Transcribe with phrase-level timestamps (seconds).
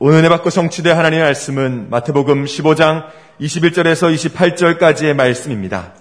[0.00, 3.06] 오늘 의 받고 성취된 하나님의 말씀은 마태복음 15장
[3.40, 5.92] 21절에서 28절까지의 말씀입니다.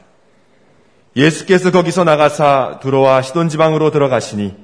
[1.16, 4.56] 예수께서 거기서 나가사 두로와 시돈 지방으로 들어가시니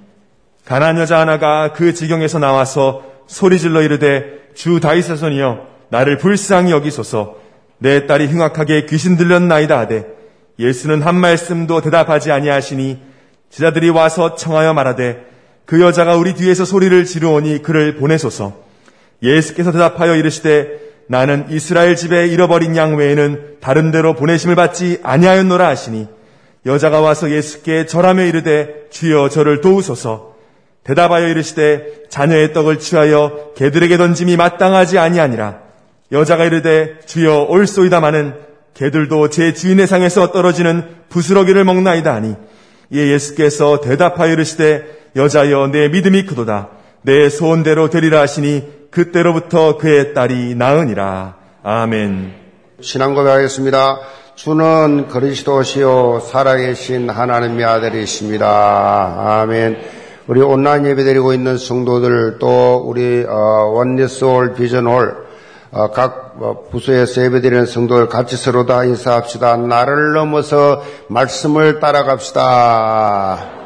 [0.65, 7.37] 가난 여자 하나가 그 지경에서 나와서 소리질러 이르되 주 다윗의 손이여 나를 불쌍히 여기소서
[7.79, 10.05] 내 딸이 흉악하게 귀신 들렸나이다 하되
[10.59, 12.99] 예수는 한 말씀도 대답하지 아니하시니
[13.49, 15.25] 제자들이 와서 청하여 말하되
[15.65, 18.72] 그 여자가 우리 뒤에서 소리를 지르오니 그를 보내소서
[19.23, 26.07] 예수께서 대답하여 이르시되 나는 이스라엘 집에 잃어버린 양 외에는 다른 데로 보내심을 받지 아니하였노라 하시니
[26.65, 30.33] 여자가 와서 예수께 절하며 이르되 주여 저를 도우소서.
[30.83, 35.59] 대답하여 이르시되 자녀의 떡을 취하여 개들에게 던짐이 마땅하지 아니하니라.
[36.11, 38.35] 여자가 이르되 주여 올소이다마는
[38.73, 42.35] 개들도 제 주인의 상에서 떨어지는 부스러기를 먹나이다 하니
[42.91, 46.69] 이에 예수께서 대답하여 이르시되 여자여 내 믿음이 크도다.
[47.03, 51.35] 내 소원대로 되리라 하시니 그때로부터 그의 딸이 나으니라.
[51.63, 52.33] 아멘.
[52.81, 53.99] 신앙 고백하겠습니다.
[54.35, 59.41] 주는 그리스도시요 살아계신 하나님의 아들이십니다.
[59.41, 59.77] 아멘.
[60.27, 65.23] 우리 온라인 예배 드리고 있는 성도들 또 우리 원리스홀 비전홀
[65.71, 69.57] 어, 각 어, 부서에서 예배드리는 성도들 같이 서로 다 인사합시다.
[69.57, 73.62] 나를 넘어서 말씀을 따라갑시다.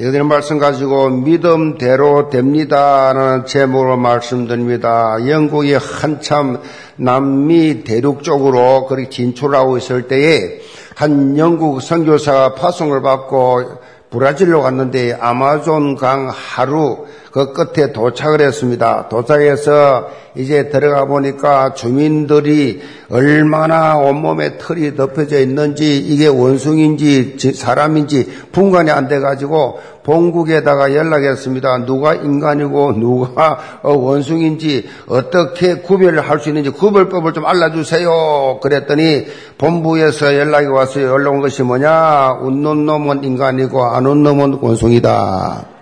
[0.00, 5.16] 여기는 말씀 가지고 믿음대로 됩니다라는 제목으로 말씀드립니다.
[5.26, 6.60] 영국이 한참
[6.94, 10.60] 남미 대륙 쪽으로 그렇게 진출하고 있을 때에
[10.94, 19.08] 한 영국 선교사가 파송을 받고 브라질로 갔는데 아마존 강 하루 그 끝에 도착을 했습니다.
[19.08, 29.08] 도착해서 이제 들어가 보니까 주민들이 얼마나 온몸에 털이 덮여져 있는지 이게 원숭인지 사람인지 분간이 안
[29.08, 31.84] 돼가지고 본국에다가 연락했습니다.
[31.84, 38.60] 누가 인간이고 누가 어, 원숭인지 어떻게 구별을 할 수 있는지 구별법을 좀 알려주세요.
[38.62, 39.26] 그랬더니
[39.58, 41.08] 본부에서 연락이 왔어요.
[41.08, 42.38] 연락 온 것이 뭐냐?
[42.42, 45.77] 웃는 놈은 인간이고 안 웃는 놈은 원숭이다.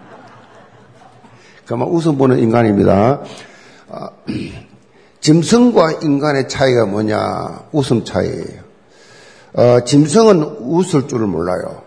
[1.66, 3.20] 그만 웃음 보는 인간입니다.
[3.90, 4.10] 아,
[5.20, 7.64] 짐승과 인간의 차이가 뭐냐?
[7.72, 8.66] 웃음 차이예요.
[9.54, 11.82] 어, 짐승은 웃을 줄을 몰라요.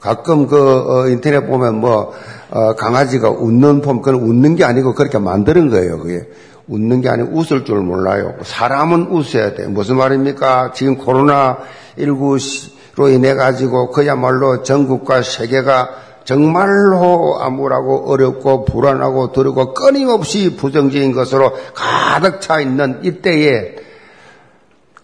[0.00, 2.12] 가끔 그 어, 인터넷 보면 뭐
[2.50, 5.98] 어, 강아지가 웃는 폼, 그건 웃는 게 아니고 그렇게 만드는 거예요.
[5.98, 6.28] 그게
[6.68, 8.34] 웃는 게 아니고 웃을 줄 몰라요.
[8.42, 9.66] 사람은 웃어야 돼.
[9.66, 10.72] 무슨 말입니까?
[10.74, 11.58] 지금 코로나
[11.96, 15.88] 19로 인해 가지고 그야말로 전국과 세계가
[16.24, 23.76] 정말로 암울하고 어렵고 불안하고 두렵고 끊임없이 부정적인 것으로 가득 차 있는 이때에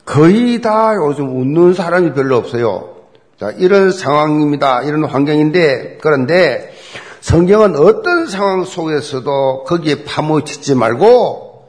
[0.05, 2.97] 거의 다 요즘 웃는 사람이 별로 없어요.
[3.39, 4.83] 자, 이런 상황입니다.
[4.83, 6.75] 이런 환경인데, 그런데
[7.21, 11.69] 성경은 어떤 상황 속에서도 거기에 파묻히지 말고,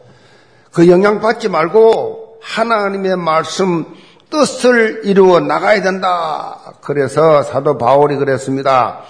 [0.72, 3.86] 그 영향 받지 말고, 하나님의 말씀,
[4.32, 6.76] 뜻을 이루어 나가야 된다.
[6.82, 9.02] 그래서 사도 바울이 그랬습니다.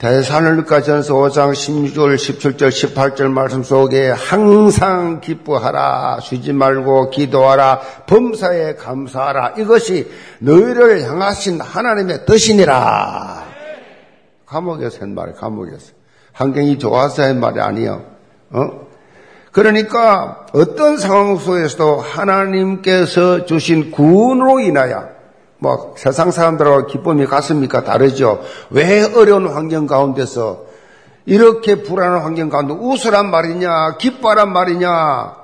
[0.00, 9.56] 대산을니까 전서 5장 16절, 17절, 18절 말씀 속에 항상 기뻐하라, 쉬지 말고 기도하라, 범사에 감사하라.
[9.58, 13.44] 이것이 너희를 향하신 하나님의 뜻이니라.
[14.46, 15.92] 감옥에서 한 말이 감옥에서.
[16.32, 18.02] 환경이 좋아서 한 말이 아니요.
[18.52, 18.70] 어?
[19.52, 25.19] 그러니까 어떤 상황 속에서도 하나님께서 주신 구원으로 인하여
[25.60, 27.84] 뭐 세상 사람들하고 기쁨이 같습니까?
[27.84, 28.40] 다르죠.
[28.70, 30.64] 왜 어려운 환경 가운데서
[31.26, 35.34] 이렇게 불안한 환경 가운데 웃으란 말이냐, 기뻐란 말이냐,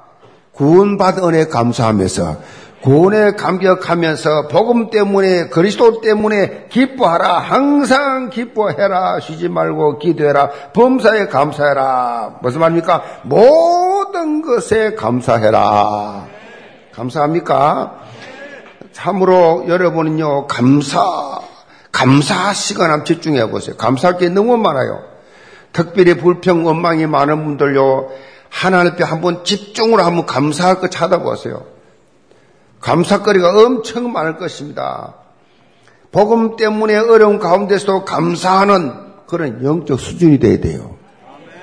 [0.53, 2.37] 구원받은 은혜 감사하면서
[2.83, 7.39] 구원에 감격하면서 복음 때문에 그리스도 때문에 기뻐하라.
[7.41, 9.19] 항상 기뻐해라.
[9.21, 10.51] 쉬지 말고 기도해라.
[10.73, 12.39] 범사에 감사해라.
[12.43, 13.03] 무슨 말입니까?
[13.25, 16.27] 모든 것에 감사해라.
[16.95, 18.06] 감사합니까?
[18.97, 21.05] 참으로 여러분은요, 감사,
[21.93, 23.77] 감사 시간 한번 집중해 보세요.
[23.77, 25.03] 감사할 게 너무 많아요.
[25.71, 28.09] 특별히 불평, 원망이 많은 분들요,
[28.49, 31.67] 하나님 앞에 한번 집중으로 한번 감사할 거 찾아보세요.
[32.81, 35.13] 감사거리가 엄청 많을 것입니다.
[36.11, 38.95] 복음 때문에 어려운 가운데서도 감사하는
[39.27, 40.97] 그런 영적 수준이 돼야 돼요.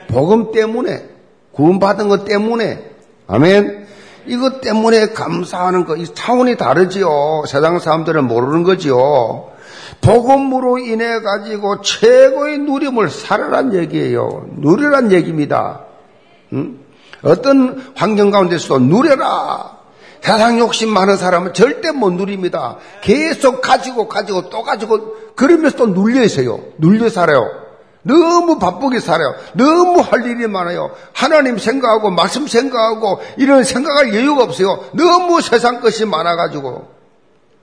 [0.08, 1.10] 복음 때문에,
[1.54, 2.92] 구원받은 것 때문에,
[3.26, 3.83] 아멘.
[4.26, 7.44] 이것 때문에 감사하는 것, 이 차원이 다르지요.
[7.48, 9.50] 세상 사람들은 모르는 거지요.
[10.02, 14.48] 복음으로 인해 가지고 최고의 누림을 살아란 얘기예요.
[14.58, 15.82] 누리란 얘기입니다.
[16.54, 16.80] 응?
[17.24, 19.78] 어떤 환경 가운데서도 누려라.
[20.22, 22.78] 세상 욕심 많은 사람은 절대 못 누립니다.
[23.02, 26.60] 계속 가지고 가지고 또 가지고 그러면서 또 눌려 있어요.
[26.78, 27.63] 눌려 살아요.
[28.04, 29.34] 너무 바쁘게 살아요.
[29.54, 30.92] 너무 할 일이 많아요.
[31.14, 34.86] 하나님 생각하고 말씀 생각하고 이런 생각할 여유가 없어요.
[34.94, 36.88] 너무 세상 것이 많아가지고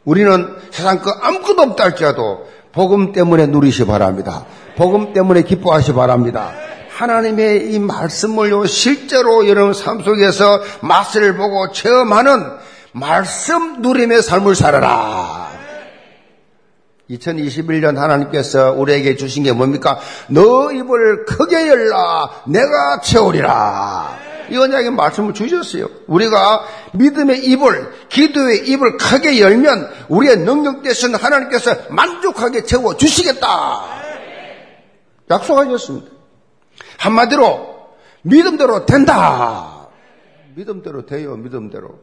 [0.05, 4.47] 우리는 세상 것 아무것도 없다 할지라도 복음 때문에 누리시 바랍니다.
[4.77, 6.53] 복음 때문에 기뻐하시 바랍니다.
[6.97, 12.45] 하나님의 이 말씀을요, 실제로 여러분 삶 속에서 맛을 보고 체험하는
[12.93, 15.60] 말씀 누림의 삶을 살아라.
[17.11, 19.99] 2021년 하나님께서 우리에게 주신 게 뭡니까?
[20.29, 24.19] 너 입을 크게 열라, 내가 채우리라.
[24.51, 25.89] 이 언약의 말씀을 주셨어요.
[26.07, 26.65] 우리가
[26.95, 34.01] 믿음의 입을, 기도의 입을 크게 열면 우리의 능력 대신 하나님께서 만족하게 채워 주시겠다.
[35.31, 36.11] 약속하셨습니다.
[36.99, 37.71] 한마디로
[38.23, 39.89] 믿음대로 된다.
[40.57, 41.37] 믿음대로 돼요.
[41.37, 42.01] 믿음대로.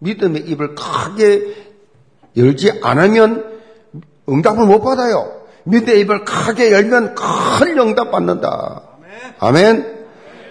[0.00, 1.72] 믿음의 입을 크게
[2.36, 3.51] 열지 않으면
[4.32, 5.42] 응답을 못 받아요.
[5.64, 8.82] 믿음의 입을 크게 열면 큰 응답 받는다.
[9.38, 10.02] 아멘.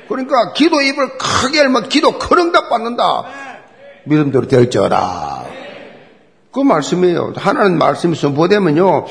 [0.07, 3.25] 그러니까 기도 입을 크게 열면 기도 큰 응답 받는다.
[4.05, 5.45] 믿음대로 될지어라.
[6.51, 7.33] 그 말씀이에요.
[7.35, 9.05] 하나님 말씀이 선포되면요.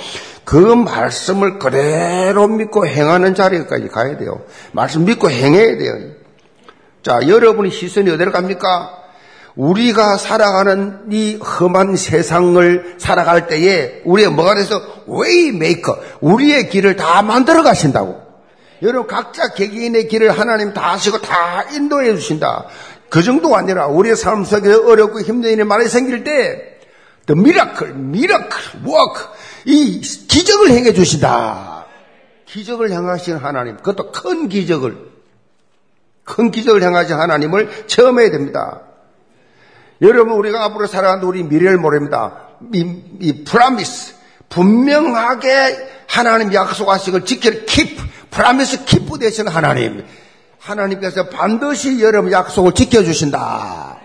[0.44, 4.42] 그 말씀을 그대로 믿고 행하는 자리까지 가야 돼요.
[4.72, 5.94] 말씀 믿고 행해야 돼요.
[7.02, 8.99] 자, 여러분의 시선이 어디로 갑니까?
[9.56, 17.22] 우리가 살아가는 이 험한 세상을 살아갈 때에 우리의 뭐가 돼서 way maker, 우리의 길을 다
[17.22, 18.20] 만들어 가신다고.
[18.82, 22.66] 여러분 각자 개개인의 길을 하나님 다 하시고 다 인도해 주신다.
[23.10, 26.78] 그 정도가 아니라 우리의 삶 속에 어렵고 힘든 일이 많이 생길 때
[27.26, 29.26] The miracle, miracle, worker
[29.66, 31.86] 이 기적을 행해 주신다.
[32.46, 35.10] 기적을 행하신 하나님, 그것도 큰 기적을
[36.24, 38.80] 큰 기적을 행하신 하나님을 체험해야 됩니다.
[40.02, 42.48] 여러분 우리가 앞으로 살아가는 우리 미래를 모릅니다.
[42.74, 44.14] 이, 이 promise
[44.48, 47.96] 분명하게 하나님 약속하신 걸 지킬 keep
[48.30, 50.04] promise keeper 되신 하나님
[50.58, 53.98] 하나님께서 반드시 여러분 약속을 지켜주신다.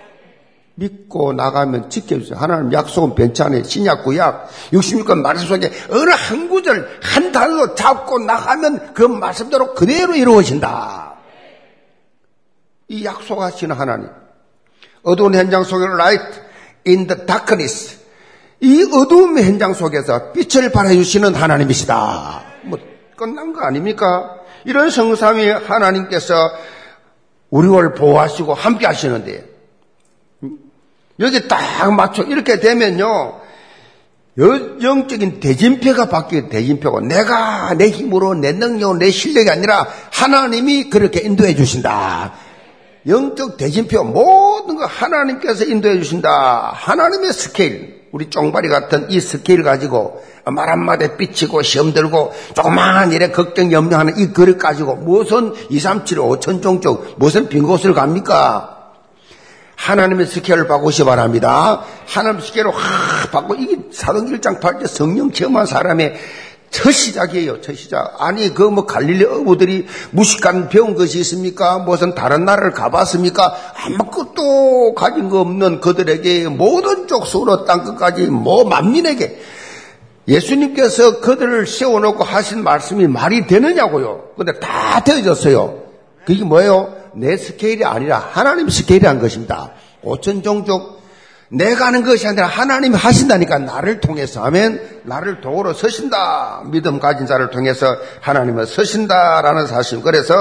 [0.75, 2.37] 믿고 나가면 지켜주세요.
[2.37, 3.63] 하나님 약속은 변찮아요.
[3.63, 10.15] 신약, 구약, 66권 말씀 속에 어느 한 구절, 한 단어 잡고 나가면 그 말씀대로 그대로
[10.15, 11.15] 이루어진다.
[12.89, 14.09] 이 약속하시는 하나님.
[15.05, 16.41] 어두운 현장 속에 light
[16.87, 17.99] in the darkness.
[18.59, 22.43] 이 어두운 현장 속에서 빛을 발해주시는 하나님이시다.
[22.63, 22.79] 뭐
[23.15, 24.35] 끝난 거 아닙니까?
[24.65, 26.33] 이런 성삼위 하나님께서
[27.51, 29.45] 우리를 보호하시고 함께 하시는데
[31.19, 33.39] 여기 딱 맞춰 이렇게 되면요
[34.37, 41.55] 영적인 대진표가 바뀌어 대진표가 내가 내 힘으로 내 능력으로 내 실력이 아니라 하나님이 그렇게 인도해
[41.55, 42.33] 주신다.
[43.07, 46.71] 영적 대진표 모든 거 하나님께서 인도해 주신다.
[46.73, 48.05] 하나님의 스케일.
[48.11, 54.17] 우리 쫑바리 같은 이 스케일 가지고 말 한마디 삐치고 시험 들고 조그마한 일에 걱정 염려하는
[54.17, 58.71] 이 그릇 가지고 무슨 2, 3, 7, 5천 종족 무슨 빈 곳을 갑니까?
[59.75, 61.83] 하나님의 스케일을 바꾸시 바랍니다.
[62.07, 66.15] 하나님 스케일을 확 바꾸고 이게 사도행 1장 8절 성령 체험한 사람의
[66.71, 67.61] 첫 시작이에요.
[67.61, 68.15] 첫 시작.
[68.19, 71.79] 아니 그 뭐 갈릴리 어부들이 무식한 배운 것이 있습니까?
[71.79, 73.55] 무슨 다른 나라를 가봤습니까?
[73.75, 79.39] 아무것도 가진 거 없는 그들에게 모든 족속으로 땅 끝까지 뭐 만민에게
[80.27, 84.29] 예수님께서 그들을 세워놓고 하신 말씀이 말이 되느냐고요.
[84.37, 85.83] 근데 다 되어졌어요.
[86.25, 86.95] 그게 뭐예요?
[87.13, 89.71] 내 스케일이 아니라 하나님 스케일이란 것입니다.
[90.01, 91.01] 오천 종족
[91.49, 96.63] 내가 하는 것이 아니라 하나님이 하신다니까 나를 통해서 하면 나를 도구로 서신다.
[96.65, 100.01] 믿음 가진 자를 통해서 하나님은 서신다라는 사실.
[100.01, 100.33] 그래서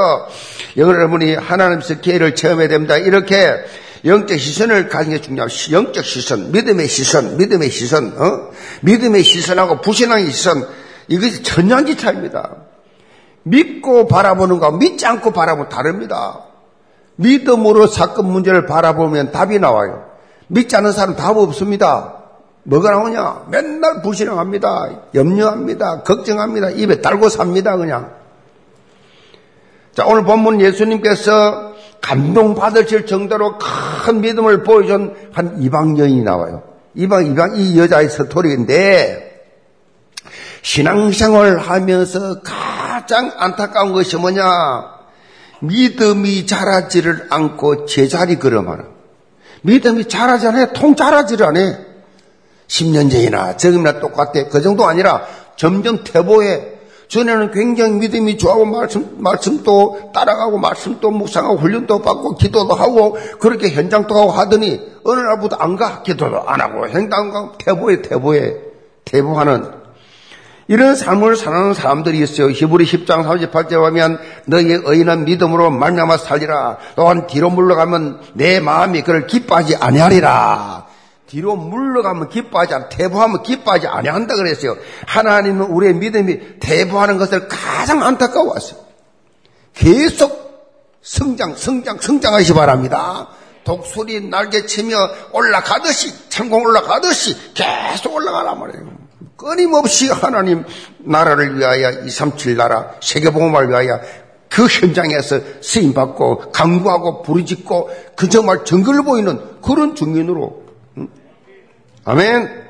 [0.76, 2.96] 여러분이 하나님 스케일을 체험해야 됩니다.
[2.96, 3.64] 이렇게
[4.04, 5.72] 영적 시선을 가진 게 중요합니다.
[5.72, 8.50] 영적 시선, 믿음의 시선, 믿음의 시선, 어?
[8.82, 10.66] 믿음의 시선하고 불신앙의 시선,
[11.08, 12.50] 이것이 천년지 차입니다.
[13.44, 16.40] 믿고 바라보는 거 믿지 않고 바라보면 다릅니다.
[17.16, 20.13] 믿음으로 사건 문제를 바라보면 답이 나와요.
[20.48, 22.14] 믿지 않는 사람 답 없습니다.
[22.64, 23.46] 뭐가 나오냐?
[23.50, 25.10] 맨날 불신앙합니다.
[25.14, 26.02] 염려합니다.
[26.02, 26.70] 걱정합니다.
[26.70, 27.76] 입에 달고 삽니다.
[27.76, 28.12] 그냥.
[29.92, 36.62] 자, 오늘 본문 예수님께서 감동받으실 정도로 큰 믿음을 보여준 한 이방 여인이 나와요.
[36.94, 39.42] 이방, 이방, 이 여자의 스토리인데,
[40.62, 44.44] 신앙생활 하면서 가장 안타까운 것이 뭐냐?
[45.60, 48.93] 믿음이 자라지를 않고 제자리 걸음하는.
[49.64, 50.72] 믿음이 자라지 않아요.
[50.74, 51.76] 통 자라지를 않아요.
[52.68, 54.48] 10년 전이나 지금이나 똑같아.
[54.50, 56.72] 그 정도 아니라 점점 퇴보해.
[57.08, 64.14] 전에는 굉장히 믿음이 좋아하고 말씀, 말씀도 따라가고 말씀도 묵상하고 훈련도 받고 기도도 하고 그렇게 현장도
[64.14, 66.02] 가고 하더니 어느 날부터 안 가.
[66.02, 68.54] 기도도 안 하고 가고 퇴보해, 퇴보해.
[69.04, 69.83] 퇴보하는
[70.66, 72.50] 이런 삶을 사는 사람들이 있어요.
[72.50, 76.78] 히브리 10장 38절 보면 너희의 의인은 믿음으로 말미암아 살리라.
[76.96, 80.86] 또한 뒤로 물러가면 내 마음이 그를 기뻐하지 아니하리라.
[81.26, 84.76] 뒤로 물러가면 기뻐하지 않, 대부하면 기뻐하지 아니한다 그랬어요.
[85.06, 88.78] 하나님은 우리의 믿음이 대부하는 것을 가장 안타까워하세요.
[89.74, 90.44] 계속
[91.02, 93.28] 성장, 성장, 성장하시 바랍니다.
[93.64, 94.96] 독수리 날개치며
[95.32, 99.03] 올라가듯이, 천공 올라가듯이 계속 올라가란 말이에요.
[99.36, 100.64] 끊임없이 하나님
[100.98, 104.00] 나라를 위하여 237 나라 세계복음을 위하여
[104.48, 110.64] 그 현장에서 쓰임받고 강구하고 부르짖고 그 정말 정글 보이는 그런 중인으로
[112.04, 112.64] 아멘.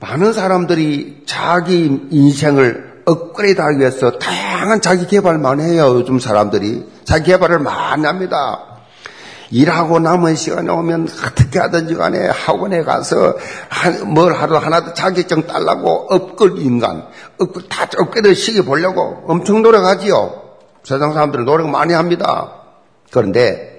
[0.00, 6.86] 많은 사람들이 자기 인생을 업그레이드하기 위해서 다양한 자기 개발만 해요 요즘 사람들이.
[7.04, 8.69] 자기 개발을 많이 합니다
[9.50, 13.36] 일하고 남은 시간에 오면 어떻게 하든지 간에 학원에 가서
[14.06, 17.06] 뭘 하루 하나도 자격증 딸라고 업글 인간,
[17.38, 20.42] 업글 다 업글을 시기 보려고 엄청 노력하지요.
[20.84, 22.54] 세상 사람들은 노력 많이 합니다.
[23.10, 23.70] 그런데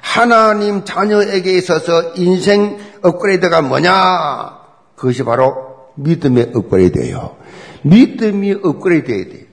[0.00, 4.58] 하나님 자녀에게 있어서 인생 업그레이드가 뭐냐?
[4.96, 7.36] 그것이 바로 믿음의 업그레이드예요.
[7.82, 9.46] 믿음이 업그레이드해야 돼.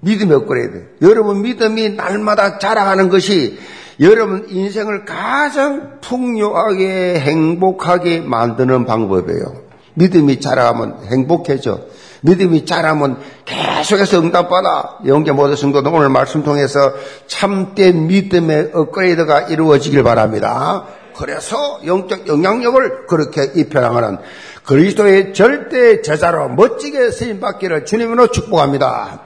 [0.00, 0.96] 믿음의 업그레이드.
[1.02, 3.58] 여러분 믿음이 날마다 자라가는 것이
[4.00, 9.70] 여러분 인생을 가장 풍요하게 행복하게 만드는 방법이에요.
[9.94, 11.80] 믿음이 자라면 행복해져.
[12.22, 15.00] 믿음이 자라면 계속해서 응답받아.
[15.06, 16.92] 영계 모든 성도도 오늘 말씀 통해서
[17.26, 20.86] 참된 믿음의 업그레이드가 이루어지길 바랍니다.
[21.16, 24.18] 그래서 영적 영향력을 그렇게 입혀나가는
[24.64, 29.22] 그리스도의 절대 제자로 멋지게 쓰임받기를 주님으로 축복합니다.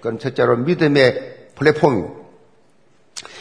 [0.00, 2.21] 그건 첫째로 믿음의 플랫폼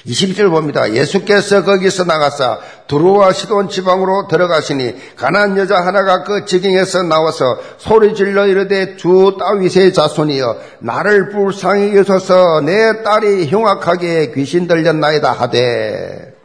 [0.06, 0.34] 입니다.
[0.34, 0.92] 22절 봅니다.
[0.94, 8.48] 예수께서 거기서 나가사 두루와 시돈 지방으로 들어가시니 가난 여자 하나가 그 지경에서 나와서 소리 질러
[8.48, 16.41] 이르되 주 다윗의 자손이여 나를 불쌍히 여소서 내 딸이 흉악하게 귀신 들렸나이다 하되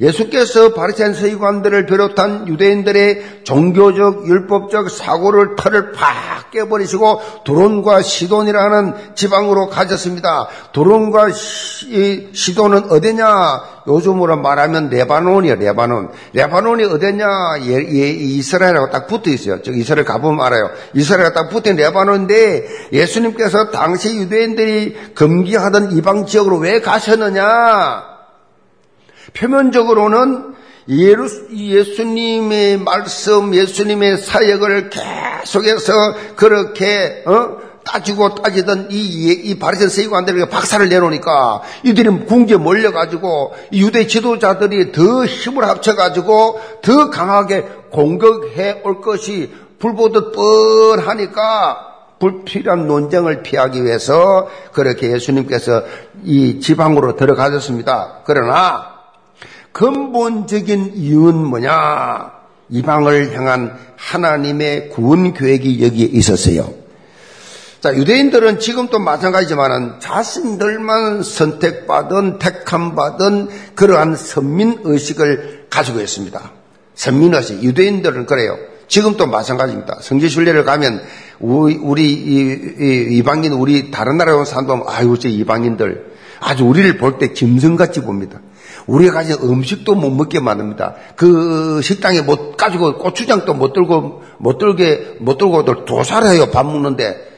[0.00, 10.48] 예수께서 바리새인 서기관들을 비롯한 유대인들의 종교적 율법적 사고를 틀을 팍 깨버리시고 두로와 시돈이라는 지방으로 가셨습니다.
[10.72, 13.80] 두로와 시, 시돈은 어디냐?
[13.86, 15.56] 요즘으로 말하면 레바논이에요.
[15.56, 16.10] 레바논.
[16.32, 17.26] 레바논이 어디냐?
[17.62, 19.62] 예, 예, 이스라엘하고 딱 붙어 있어요.
[19.62, 20.70] 저 이스라엘 가보면 알아요.
[20.94, 28.09] 이스라엘과 딱 있는 레바논인데 예수님께서 당시 유대인들이 금기하던 이방 지역으로 왜 가셨느냐?
[29.34, 30.54] 표면적으로는
[30.88, 35.92] 예루, 예수 님의 말씀, 예수님의 사역을 계속해서
[36.36, 37.70] 그렇게 어?
[37.84, 45.64] 따지고 따지던 이, 이 바리새 세관들에게 박살을 내놓으니까 이들이 궁지에 몰려가지고 유대 지도자들이 더 힘을
[45.64, 51.86] 합쳐가지고 더 강하게 공격해 올 것이 불보듯 뻔하니까
[52.18, 55.82] 불필요한 논쟁을 피하기 위해서 그렇게 예수님께서
[56.24, 58.20] 이 지방으로 들어가셨습니다.
[58.24, 58.99] 그러나
[59.72, 62.32] 근본적인 이유는 뭐냐?
[62.70, 66.72] 이방을 향한 하나님의 구원 계획이 여기에 있었어요.
[67.80, 76.52] 자, 유대인들은 지금도 마찬가지지만은 자신들만 선택받은, 택함받은 그러한 선민의식을 가지고 있습니다.
[76.94, 77.62] 선민의식.
[77.62, 78.58] 유대인들은 그래요.
[78.86, 79.98] 지금도 마찬가지입니다.
[80.02, 81.00] 성지순례를 가면
[81.38, 86.10] 우리, 우리 이방인, 우리 다른 나라에 온 사람도 아유, 저 이방인들
[86.40, 88.40] 아주 우리를 볼 때 짐승같이 봅니다.
[88.90, 90.94] 우리가 가진 음식도 못 먹게 만듭니다.
[91.16, 96.46] 그 식당에 못 가지고 고추장도 못 들고 못 들게 못 들고들 조사를 해요.
[96.52, 97.28] 밥 먹는데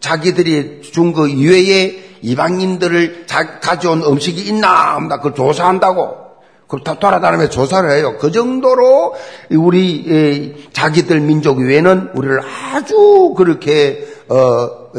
[0.00, 6.22] 자기들이 준 그 이외에 이방인들을 자, 가져온 음식이 있나 없나 그걸 조사한다고.
[6.68, 8.16] 그 돌아다니며 조사를 해요.
[8.18, 9.14] 그 정도로
[9.50, 14.90] 우리 자기들 민족 외에는 우리를 아주 그렇게 어,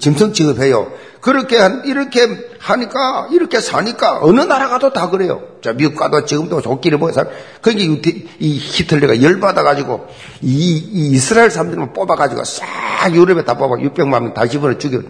[0.00, 0.88] 짐승 취급해요.
[1.20, 2.26] 그렇게 한, 이렇게
[2.58, 5.42] 하니까, 이렇게 사니까, 어느 나라 가도 다 그래요.
[5.62, 7.24] 자, 미국 가도 지금도 좋기를 보여 사
[7.60, 10.06] 그러니까 이 히틀러가 열받아가지고,
[10.40, 12.66] 이, 이 이스라엘 사람들만 뽑아가지고 싹
[13.14, 15.02] 유럽에 다 뽑아 600만 명 다 집어넣어 죽여.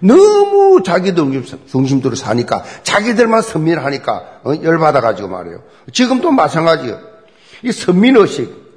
[0.00, 4.52] 너무 자기들 중심대로 사니까, 자기들만 선민하니까, 어?
[4.62, 5.62] 열받아가지고 말이에요.
[5.92, 7.00] 지금도 마찬가지예요.
[7.64, 8.67] 이 선민의식,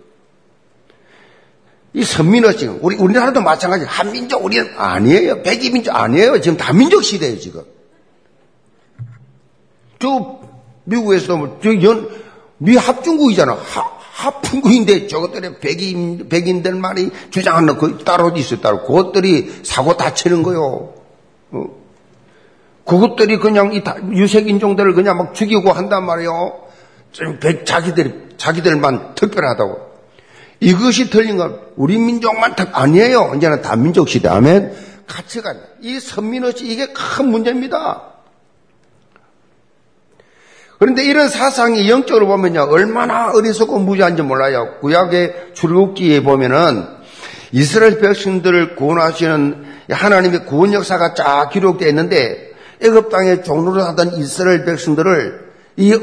[1.93, 3.86] 이 선민의식, 우리, 우리나라도 마찬가지.
[3.86, 5.41] 한민족, 우리는 아니에요.
[5.43, 6.39] 백이민족 아니에요.
[6.39, 7.63] 지금 다민족 시대예요, 지금.
[10.00, 10.39] 저,
[10.86, 12.10] 미국에서, 뭐, 저 연,
[12.57, 13.53] 미 합중국이잖아.
[13.53, 18.83] 하, 합중국인데 저것들이 백인, 백인들만이 주장하는 그 따로 있어, 따로.
[18.83, 20.93] 그것들이 사고 다치는 거요.
[21.51, 21.65] 어?
[22.86, 23.81] 그것들이 그냥 이
[24.13, 26.62] 유색 인종들을 그냥 막 죽이고 한단 말이에요.
[27.65, 29.90] 자기들이, 자기들만 특별하다고.
[30.62, 33.34] 이것이 틀린 건 우리 민족만 탓 아니에요.
[33.36, 34.30] 이제는 다민족 시대.
[34.30, 34.72] 아멘.
[35.08, 35.60] 가치관.
[35.82, 38.03] 이 선민의식 이게 큰 문제입니다.
[40.77, 42.62] 그런데 이런 사상이 영적으로 보면요.
[42.62, 44.77] 얼마나 어리석고 무지한지 몰라요.
[44.82, 46.86] 구약의 출국기에 보면은
[47.51, 52.51] 이스라엘 백성들을 구원하시는 하나님의 구원 역사가 쫙 기록되어 있는데
[52.82, 55.94] 애굽 땅에 종로를 하던 이스라엘 백성들을 이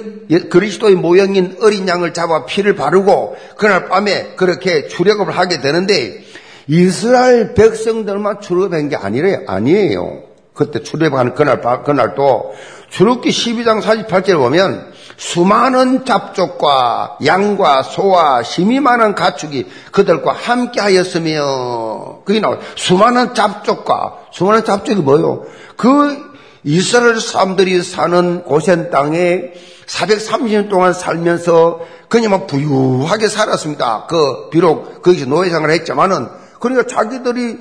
[0.50, 6.24] 그리스도의 모형인 어린 양을 잡아 피를 바르고 그날 밤에 그렇게 출애굽을 하게 되는데
[6.66, 9.42] 이스라엘 백성들만 출애굽한 게 아니래요.
[9.46, 10.22] 아니에요.
[10.54, 12.54] 그때 출애굽하는 그날 그날도
[12.90, 22.40] 출애굽기 12장 48절에 보면 수많은 잡족과 양과 소와 심이 많은 가축이 그들과 함께 하였으며 그게
[22.40, 22.60] 나와요.
[22.76, 25.44] 수많은 잡족과 수많은 잡족이 뭐요?
[25.76, 26.28] 그
[26.64, 29.52] 이스라엘 사람들이 사는 고센 땅에
[29.86, 34.06] 430년 동안 살면서 그냥 부유하게 살았습니다.
[34.08, 36.28] 그 비록 거기서 노예생활을 했지만은
[36.60, 37.58] 그러니까 자기들이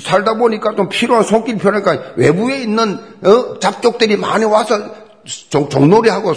[0.00, 3.58] 살다 보니까 좀 필요한 손길 필요하니까 외부에 있는 어?
[3.58, 4.80] 잡족들이 많이 와서
[5.48, 6.34] 종, 종놀이하고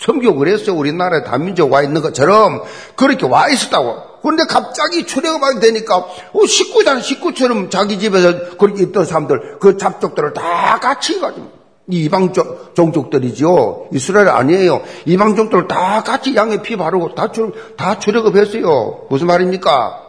[0.00, 0.76] 섬기고 그랬어요.
[0.76, 2.62] 우리나라에 다민족 와 있는 것처럼
[2.96, 4.13] 그렇게 와 있었다고.
[4.24, 10.80] 그런데 갑자기 출애굽하게 되니까 어, 식구잖아 식구처럼 자기 집에서 그렇게 있던 사람들 그 잡족들을 다
[10.80, 11.50] 같이 가지고
[11.88, 12.32] 이방
[12.74, 13.88] 종족들이죠.
[13.92, 14.82] 이스라엘 아니에요.
[15.04, 19.08] 이방 종족들 다 같이 양의 피 바르고 다, 출, 다 출애굽했어요.
[19.10, 20.00] 무슨 말입니까?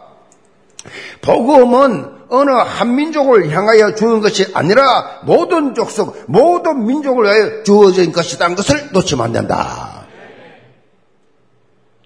[1.20, 8.56] 복음은 어느 한 민족을 향하여 주는 것이 아니라 모든 족속, 모든 민족을 위하여 주어진 것이라는
[8.56, 10.06] 것을 놓치면 안 된다.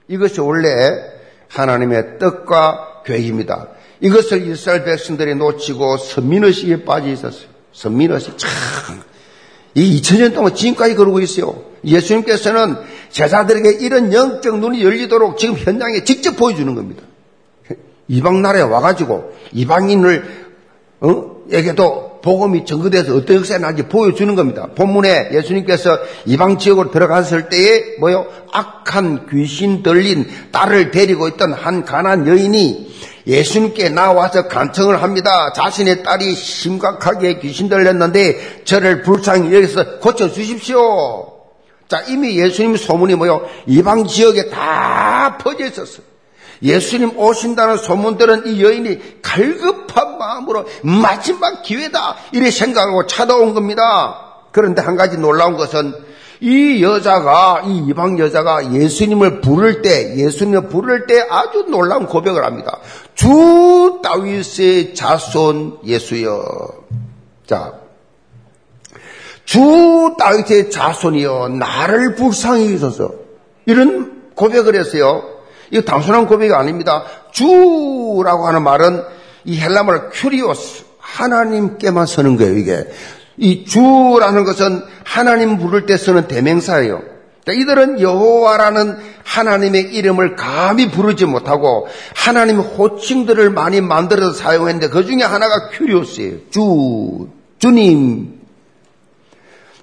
[0.08, 1.19] 이것이 원래
[1.50, 3.68] 하나님의 뜻과 계획입니다.
[4.00, 7.48] 이것을 이스라엘 백성들이 놓치고 선민의식에 빠져 있었어요.
[7.72, 8.50] 선민의식 참.
[9.74, 11.62] 이 2000년 동안 지금까지 그러고 있어요.
[11.84, 12.76] 예수님께서는
[13.10, 17.02] 제자들에게 이런 영적 눈이 열리도록 지금 현장에 직접 보여주는 겁니다.
[18.08, 20.48] 이방 나라에 와가지고 이방인을
[21.00, 21.36] 어?
[21.50, 24.68] 에게도 복음이 증거돼서 어떤 역사가 나지 보여주는 겁니다.
[24.74, 28.26] 본문에 예수님께서 이방 지역으로 들어갔을 때에 뭐요?
[28.52, 32.90] 악한 귀신 들린 딸을 데리고 있던 한 가난 여인이
[33.26, 35.52] 예수님께 나와서 간청을 합니다.
[35.52, 41.30] 자신의 딸이 심각하게 귀신 들렸는데 저를 불쌍히 여기서 고쳐 주십시오.
[41.88, 43.48] 자, 이미 예수님 소문이 뭐요?
[43.66, 46.09] 이방 지역에 다 퍼져 있었어요.
[46.62, 54.26] 예수님 오신다는 소문들은 이 여인이 갈급한 마음으로 마지막 기회다 이래 생각하고 찾아온 겁니다.
[54.52, 55.94] 그런데 한 가지 놀라운 것은
[56.40, 62.78] 이 여자가 이 이방 여자가 예수님을 부를 때 예수님을 부를 때 아주 놀라운 고백을 합니다.
[63.14, 66.44] 주 다윗의 자손 예수여.
[67.46, 67.74] 자.
[69.44, 73.12] 주 다윗의 자손이여 나를 불쌍히 여소서.
[73.66, 75.39] 이런 고백을 했어요.
[75.70, 77.04] 이거 단순한 고백이 아닙니다.
[77.32, 79.02] 주라고 하는 말은
[79.44, 82.56] 이 헬라말 κύριος 하나님께만 쓰는 거예요.
[82.56, 82.84] 이게
[83.36, 87.00] 이 주라는 것은 하나님 부를 때 쓰는 대명사예요.
[87.42, 95.22] 그러니까 이들은 여호와라는 하나님의 이름을 감히 부르지 못하고 하나님의 호칭들을 많이 만들어서 사용했는데 그 중에
[95.22, 96.50] 하나가 κύριος예요.
[96.50, 97.28] 주,
[97.58, 98.39] 주님,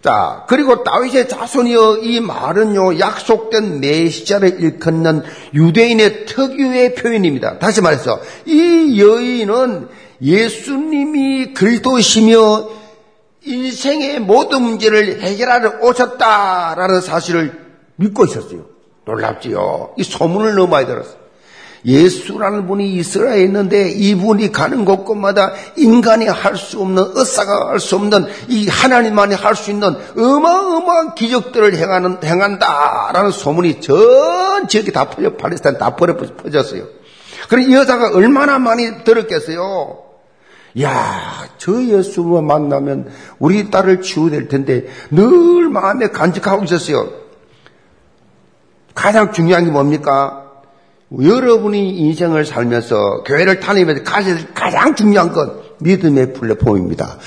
[0.01, 7.59] 자, 그리고 다윗의 자손이여 이 말은요, 약속된 메시자를 일컫는 유대인의 특유의 표현입니다.
[7.59, 9.89] 다시 말해서, 이 여인은
[10.21, 12.69] 예수님이 그리스도이시며
[13.45, 18.65] 인생의 모든 문제를 해결하러 오셨다라는 사실을 믿고 있었어요.
[19.05, 19.93] 놀랍지요.
[19.97, 21.26] 이 소문을 많이 들었어요.
[21.85, 28.25] 예수라는 분이 이스라엘에 있는데 이분이 가는 곳곳마다 인간이 할 수 없는 의사가 할 수 없는
[28.47, 35.77] 이 하나님만이 할 수 있는 어마어마한 기적들을 행하는 행한다라는 소문이 전 지역에 다 퍼져 팔레스타인
[35.77, 36.83] 다 퍼져 퍼졌어요.
[37.49, 40.03] 그럼 이 여자가 얼마나 많이 들었겠어요.
[40.81, 43.09] 야, 저 예수만 만나면
[43.39, 47.09] 우리 딸을 치유될 텐데 늘 마음에 간직하고 있었어요.
[48.93, 50.46] 가장 중요한 게 뭡니까?
[51.11, 54.03] 여러분이 인생을 살면서 교회를 다니면서
[54.53, 57.17] 가장 중요한 건 믿음의 플랫폼입니다.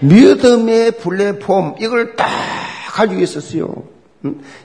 [0.00, 2.28] 믿음의 플랫폼 이걸 딱
[2.90, 3.84] 가지고 있었어요.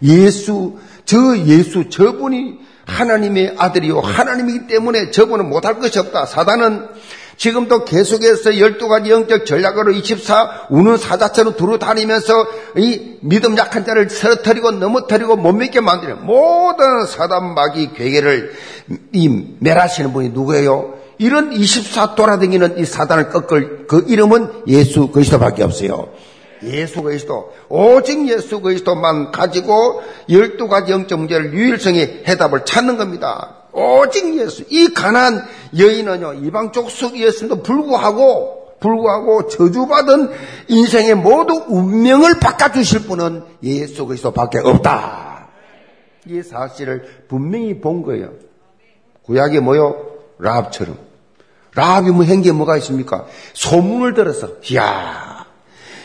[0.03, 6.25] 예수 저 예수 저분이 하나님의 아들이요 하나님이기 때문에 저분은 못할 것이 없다.
[6.25, 6.87] 사단은
[7.37, 14.71] 지금도 계속해서 12가지 영적 전략으로 24 우는 사자처럼 두루 다니면서 이 믿음 약한 자를 쓰러뜨리고
[14.71, 18.53] 넘어뜨리고 못 믿게 만드는 모든 사단 마귀 괴계를
[19.11, 20.95] 이 멸하시는 분이 누구예요?
[21.17, 26.09] 이런 24 돌아다니는 이 사단을 꺾을 그 이름은 예수 그리스도밖에 없어요.
[26.63, 33.54] 예수 그리스도 오직 예수 그리스도만 가지고 12가지 영적 문제를 유일성의 해답을 찾는 겁니다.
[33.75, 34.63] 오직 예수.
[34.69, 35.45] 이 가난
[35.77, 40.29] 여인은요, 이방 족속이었음에도 불구하고, 불구하고 저주받은
[40.67, 45.49] 인생의 모두 운명을 바꿔주실 분은 예수 그리스도 밖에 없다.
[46.27, 48.31] 이 사실을 분명히 본 거예요.
[49.23, 49.95] 구약이 뭐요?
[50.39, 50.97] 라합처럼.
[51.75, 53.25] 라합이 뭐한게 뭐가 있습니까?
[53.53, 55.34] 소문을 들어서, 이야,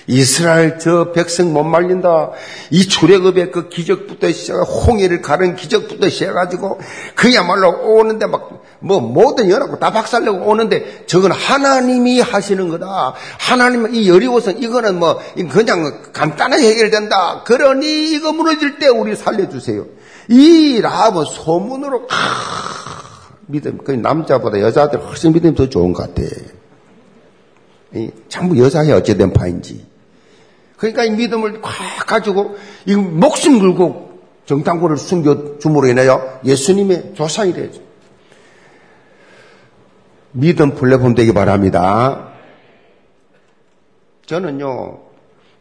[0.06, 2.30] 이스라엘 저 백성 못 말린다.
[2.70, 6.80] 이 출애굽의 그 기적부터 시작, 홍해를 가른 기적부터 시작해가지고
[7.14, 13.14] 그야말로 오는데 막 뭐 모든 연합고 다 박살내고 오는데 저건 하나님이 하시는 거다.
[13.38, 17.44] 하나님 이 여리고선 이거는 뭐 그냥 간단하게 해결된다.
[17.44, 19.86] 그러니 이거 무너질 때 우리 살려주세요.
[20.28, 26.22] 이 라합은 소문으로 아, 믿음 그 남자보다 여자들 훨씬 믿음이 더 좋은 것 같아.
[28.28, 29.89] 전부 여자야 어찌된 파인지.
[30.80, 31.74] 그러니까 이 믿음을 꽉
[32.06, 37.82] 가지고 이 목숨 걸고 정탐구를 숨겨 줌으로 인하여 예수님의 조상이 되죠.
[40.32, 42.30] 믿음 플랫폼 되기 바랍니다.
[44.24, 45.00] 저는요,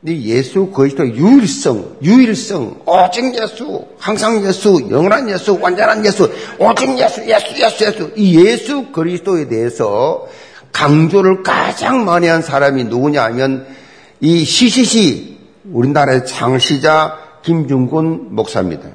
[0.08, 7.28] 이 예수 그리스도 유일성, 유일성, 오직 예수, 항상 예수, 영원한 예수, 완전한 예수, 오직 예수,
[7.28, 8.12] 예수, 예수, 예수.
[8.16, 10.30] 이 예수 그리스도에 대해서
[10.72, 13.79] 강조를 가장 많이 한 사람이 누구냐 하면
[14.22, 15.38] 이 CCC
[15.72, 18.90] 우리나라의 창시자 김준곤 목사입니다.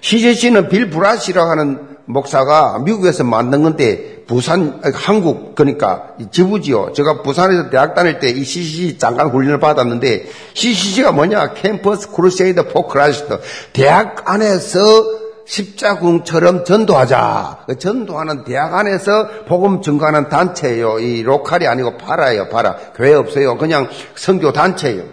[0.00, 6.92] CCC는 빌 브라이트라고 하는 목사가 미국에서 만든 건데 부산 한국 그러니까 지부지요.
[6.94, 11.54] 제가 부산에서 대학 다닐 때 이 CCC 장관 훈련을 받았는데 CCC가 뭐냐?
[11.54, 13.38] Campus Crusade for Christ
[13.72, 17.64] 대학 안에서 십자군처럼 전도하자.
[17.66, 21.00] 그 전도하는 대학 안에서 복음 증거하는 단체예요.
[21.00, 22.48] 이 local이 아니고 para예요.
[22.48, 22.76] para.
[22.94, 23.56] 교회 없어요.
[23.58, 25.04] 그냥 선교 단체예요.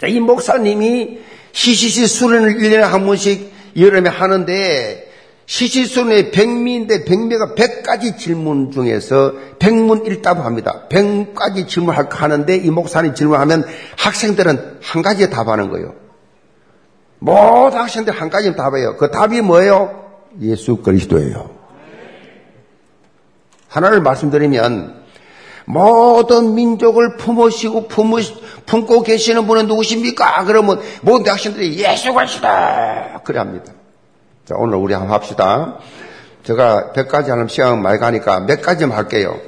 [0.00, 1.20] 자, 이 목사님이
[1.52, 5.10] 시시시 수련을 1년에 한 번씩 여름에 하는데
[5.46, 10.86] 시시 수련의 백미인데 백미가 100가지 질문 중에서 백문 일답을 합니다.
[10.88, 13.66] 100가지 질문을 하는데 이 목사님 질문하면
[13.98, 15.99] 학생들은 한 가지에 답하는 거예요.
[17.20, 18.96] 모든 학생들 한 가지는 답해요.
[18.96, 20.04] 그 답이 뭐예요?
[20.40, 21.50] 예수 그리스도예요.
[23.68, 25.00] 하나를 말씀드리면
[25.66, 28.16] 모든 민족을 품으시고 품으,
[28.66, 30.44] 품고 계시는 분은 누구십니까?
[30.44, 32.48] 그러면 모든 학생들이 예수 그리스도
[33.22, 33.72] 그래 합니다.
[34.46, 35.78] 자 오늘 우리 한번 합시다.
[36.42, 39.38] 제가 100가지 하는 시간 많이 가니까 몇 가지만 할게요.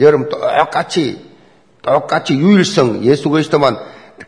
[0.00, 1.30] 여러분 똑같이
[1.82, 3.78] 똑같이 유일성 예수 그리스도만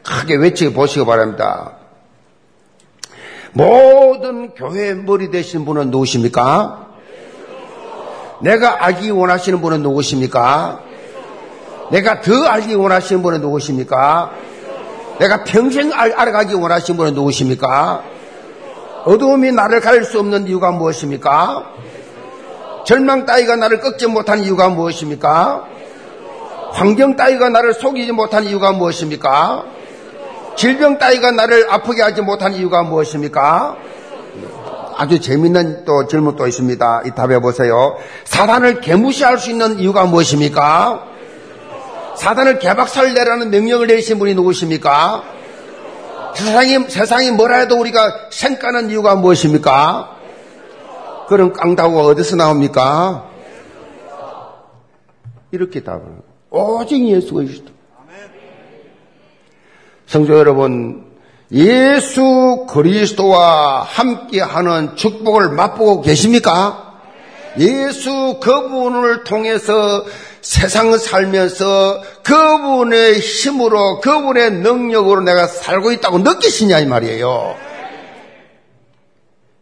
[0.03, 1.79] 크게 외쳐 보시기 바랍니다.
[3.55, 6.89] 모든 교회 머리 되신 분은 누구십니까?
[8.41, 10.81] 내가 알기 원하시는 분은 누구십니까?
[11.91, 14.33] 내가 더 알기 원하시는 분은 누구십니까?
[15.19, 18.03] 내가 평생 알, 아가기 원하시는 분은 누구십니까?
[19.05, 21.71] 어두움이 나를 가릴 수 없는 이유가 무엇입니까?
[22.85, 25.65] 절망 따위가 나를 꺾지 못한 이유가 무엇입니까?
[26.73, 29.74] 환경 따위가 나를 속이지 못한 이유가 무엇입니까?
[30.57, 33.77] 질병 따위가 나를 아프게 하지 못한 이유가 무엇입니까?
[34.97, 37.03] 아주 재밌는 또 질문 또 있습니다.
[37.07, 37.97] 이 답해 보세요.
[38.25, 41.05] 사단을 개무시할 수 있는 이유가 무엇입니까?
[42.17, 45.25] 사단을 개박살 내라는 명령을 내리신 분이 누구십니까?
[46.35, 50.11] 세상이, 세상이 뭐라 해도 우리가 생가는 이유가 무엇입니까?
[51.29, 53.31] 그런 깡다구가 어디서 나옵니까?
[55.51, 56.03] 이렇게 답을.
[56.51, 57.74] 오직 예수 그리스도.
[60.15, 61.05] 성도 여러분,
[61.51, 67.01] 예수 그리스도와 함께하는 축복을 맛보고 계십니까?
[67.59, 70.05] 예수 그분을 통해서
[70.41, 77.57] 세상을 살면서 그분의 힘으로 그분의 능력으로 내가 살고 있다고 느끼시냐 이 말이에요.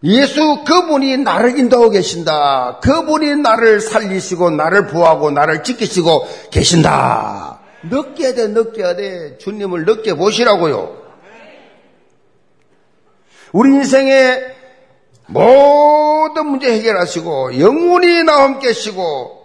[0.04, 2.78] 예수 그분이 나를 인도하고 계신다.
[2.82, 7.51] 그분이 나를 살리시고 나를 보호하고 나를 지키시고 계신다.
[7.84, 9.38] 느껴야 돼, 느껴야 돼.
[9.38, 11.02] 주님을 느껴 보시라고요.
[13.52, 14.54] 우리 인생의
[15.26, 19.42] 모든 문제 해결하시고 영원히 나와 함께 하시고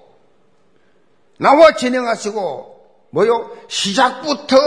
[1.39, 2.77] 나와 진행하시고
[3.11, 3.51] 뭐요?
[3.67, 4.57] 시작부터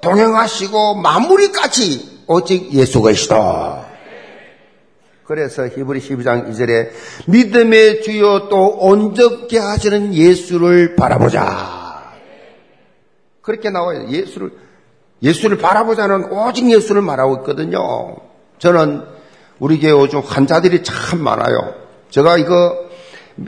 [0.00, 3.84] 동행하시고 마무리까지 오직 예수 그리스도.
[5.24, 6.90] 그래서 히브리 12장 2절에
[7.26, 11.79] 믿음의 주요 또 온전케 하시는 예수를 바라보자.
[13.42, 14.06] 그렇게 나와요.
[14.08, 14.52] 예수를
[15.22, 18.16] 예수를 바라보자는 오직 예수를 말하고 있거든요.
[18.58, 19.04] 저는
[19.58, 21.74] 우리 교회 요즘 환자들이 참 많아요.
[22.10, 22.88] 제가 이거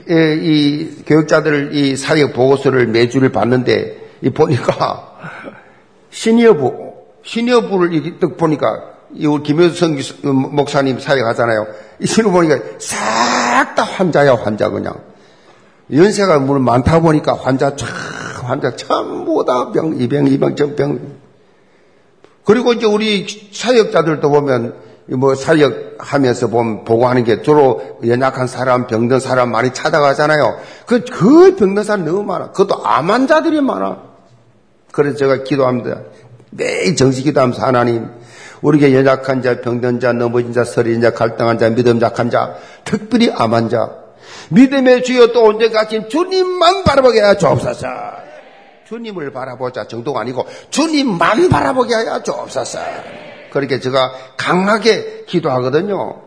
[0.07, 5.19] 이 교육자들 이 사역 보고서를 매주를 봤는데 이 보니까
[6.09, 11.67] 시니어부 시니어부를 이렇게 보니까 이 김효성 목사님 사역하잖아요.
[11.99, 15.12] 이 신을 보니까 싹싹다 환자야, 환자 그냥.
[15.93, 17.89] 연세가 물 많다 보니까 환자 참,
[18.43, 20.99] 환자 전부 다 병, 이병, 이병, 전병.
[22.43, 24.75] 그리고 이제 우리 사역자들도 보면
[25.07, 30.57] 뭐 사역하면서 보면 보고하는 게 주로 연약한 사람, 병든 사람 많이 찾아가잖아요.
[30.85, 32.51] 그, 그 병든 사람 너무 많아.
[32.51, 33.97] 그것도 암 환자들이 많아.
[34.91, 36.01] 그래서 제가 기도합니다.
[36.51, 38.09] 매일 정식 기도하면서 하나님,
[38.61, 43.31] 우리에게 연약한 자, 병든 자, 넘어진 자, 서린 자, 갈등한 자, 믿음 약한 자, 특별히
[43.31, 44.02] 암 환자,
[44.49, 47.87] 믿음의 주여 또 언제까지 주님만 바라보게 하여 주옵소서.
[48.87, 52.79] 주님을 바라보자 정도가 아니고 주님만 바라보게 하여 주옵소서.
[53.51, 56.21] 그렇게 제가 강하게 기도하거든요.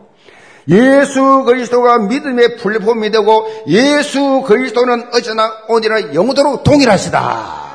[0.69, 7.67] 예수 그리스도가 믿음의 플랫폼이 되고 예수 그리스도는 어제나 오늘이나 영원토록 동일하시다.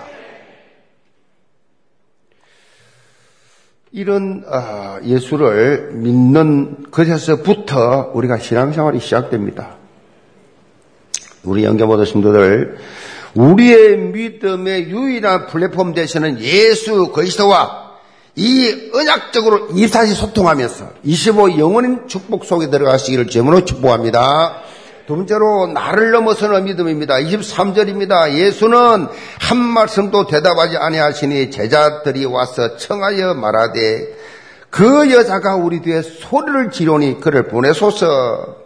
[3.92, 9.81] 이런 어, 예수를 믿는 것에서부터 우리가 신앙생활이 시작됩니다.
[11.44, 12.78] 우리 영계모도 신도들
[13.34, 17.92] 우리의 믿음의 유일한 플랫폼 되시는 예수 그리스도와
[18.36, 24.62] 이 언약적으로 24시 소통하면서 25 영원인 축복 속에 들어가시기를 제문으로 축복합니다.
[25.06, 27.16] 두 번째로 나를 넘어서는 믿음입니다.
[27.16, 28.32] 23절입니다.
[28.32, 29.08] 예수는
[29.40, 34.16] 한 말씀도 대답하지 아니하시니 제자들이 와서 청하여 말하되
[34.70, 38.61] 그 여자가 우리 뒤에 소리를 지르니 그를 보내소서.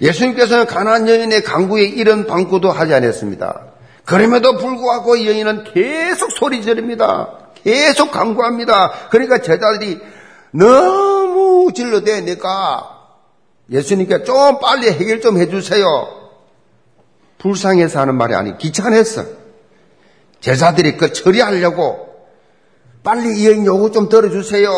[0.00, 3.66] 예수님께서는 가난 여인의 강구에 이런 방구도 하지 않았습니다.
[4.04, 7.38] 그럼에도 불구하고 여인은 계속 소리 지릅니다.
[7.64, 9.08] 계속 강구합니다.
[9.10, 10.00] 그러니까 제자들이
[10.52, 12.96] 너무 질러대 내가
[13.70, 15.84] 예수님께 좀 빨리 해결 좀 해주세요.
[17.38, 19.24] 불쌍해서 하는 말이 아니 귀찮았어.
[20.40, 22.08] 제자들이 그 처리하려고
[23.02, 24.70] 빨리 이 여인 요구 좀 들어주세요.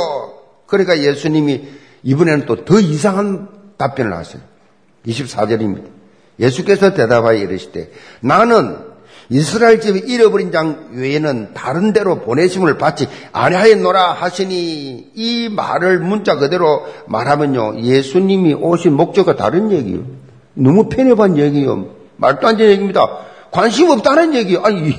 [0.66, 1.68] 그러니까 예수님이
[2.03, 4.42] 이번에는 또 더 이상한 답변을 하세요.
[5.06, 5.84] 24절입니다.
[6.38, 8.90] 예수께서 대답하여 이르시되 나는
[9.28, 16.84] 이스라엘 집에 잃어버린 장 외에는 다른 데로 보내심을 받지 아니하였노라 하시니 이 말을 문자 그대로
[17.06, 20.00] 말하면요 예수님이 오신 목적과 다른 얘기요.
[20.54, 21.90] 너무 편협한 얘기요.
[22.16, 23.06] 말도 안 되는 얘기입니다.
[23.52, 24.62] 관심 없다는 얘기요.
[24.64, 24.96] 아니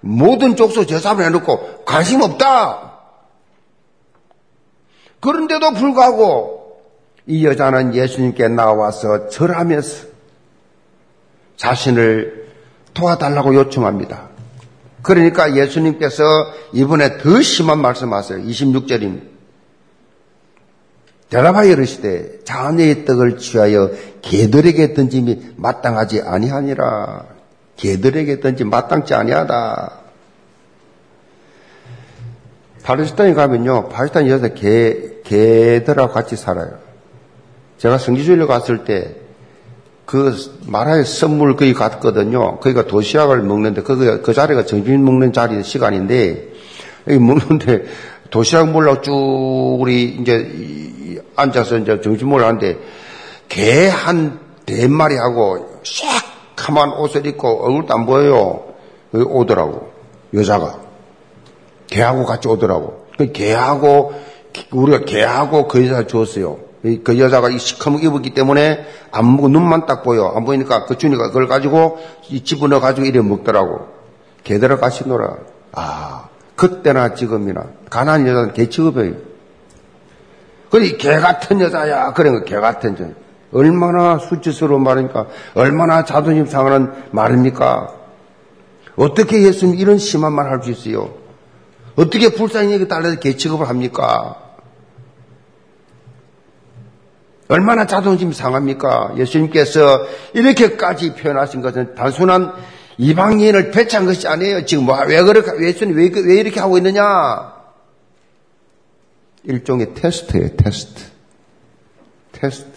[0.00, 2.92] 모든 족속 제사을 해놓고 관심 없다.
[5.20, 6.57] 그런데도 불구하고
[7.28, 10.06] 이 여자는 예수님께 나와서 절하면서
[11.56, 12.48] 자신을
[12.94, 14.28] 도와달라고 요청합니다.
[15.02, 16.24] 그러니까 예수님께서
[16.72, 18.40] 이번에 더 심한 말씀하세요.
[18.44, 19.38] 26절입니다.
[21.28, 23.90] 대답하여 이르시되 자네의 떡을 취하여
[24.22, 27.26] 개들에게 던짐이 마땅하지 아니하니라.
[27.76, 29.92] 개들에게 던짐 마땅치 아니하다.
[32.82, 36.87] 팔레스타인 가면요, 팔레스타인 여자 개, 개들하고 같이 살아요.
[37.78, 39.28] 제가 성지주일로 갔을 때
[40.08, 40.34] 그
[40.66, 42.60] 마라의 선물 거기 갔거든요.
[42.60, 46.48] 거기가 도시락을 먹는데 그, 그 자리가 점심 먹는 자리 시간인데
[47.08, 47.84] 여기 먹는데
[48.30, 52.78] 도시락 먹으려고 쭉 우리 이제 앉아서 이제 점심 먹으려 하는데
[53.50, 58.64] 개 한 대마리하고 샥하만 옷을 입고 얼굴도 안 보여요.
[59.12, 59.90] 오더라고.
[60.32, 60.80] 여자가.
[61.86, 63.08] 개하고 같이 오더라고.
[63.18, 64.14] 그 개하고
[64.70, 66.67] 우리가 개하고 그 여자 줬어요.
[66.82, 70.32] 그 여자가 이 시커멓게 입었기 때문에 안 보고 눈만 딱 보여.
[70.36, 71.98] 안 보이니까 그 주니가 그걸 가지고
[72.44, 73.88] 집어넣어 가지고 이래 먹더라고.
[74.44, 75.36] 개들아 가시노라.
[75.72, 79.14] 아, 그때나 지금이나 가난한 여자는 개 취급해요.
[80.70, 82.12] 그래, 개 같은 여자야.
[82.12, 83.10] 그런 거개 같은 여자.
[83.52, 85.26] 얼마나 수치스러운 말입니까?
[85.54, 87.94] 얼마나 자존심 상하는 말입니까?
[88.96, 91.10] 어떻게 예수님 이런 심한 말 할 수 있어요?
[91.96, 94.36] 어떻게 불쌍히 여기 달라서 개 취급을 합니까?
[97.48, 99.14] 얼마나 자존심 상합니까?
[99.16, 102.52] 예수님께서 이렇게까지 표현하신 것은 단순한
[102.98, 104.66] 이방인을 배치한 것이 아니에요.
[104.66, 107.54] 지금 뭐, 왜 그렇게, 예수님 왜, 왜 이렇게 하고 있느냐?
[109.44, 111.02] 일종의 테스트예요, 테스트.
[112.32, 112.68] 테스트.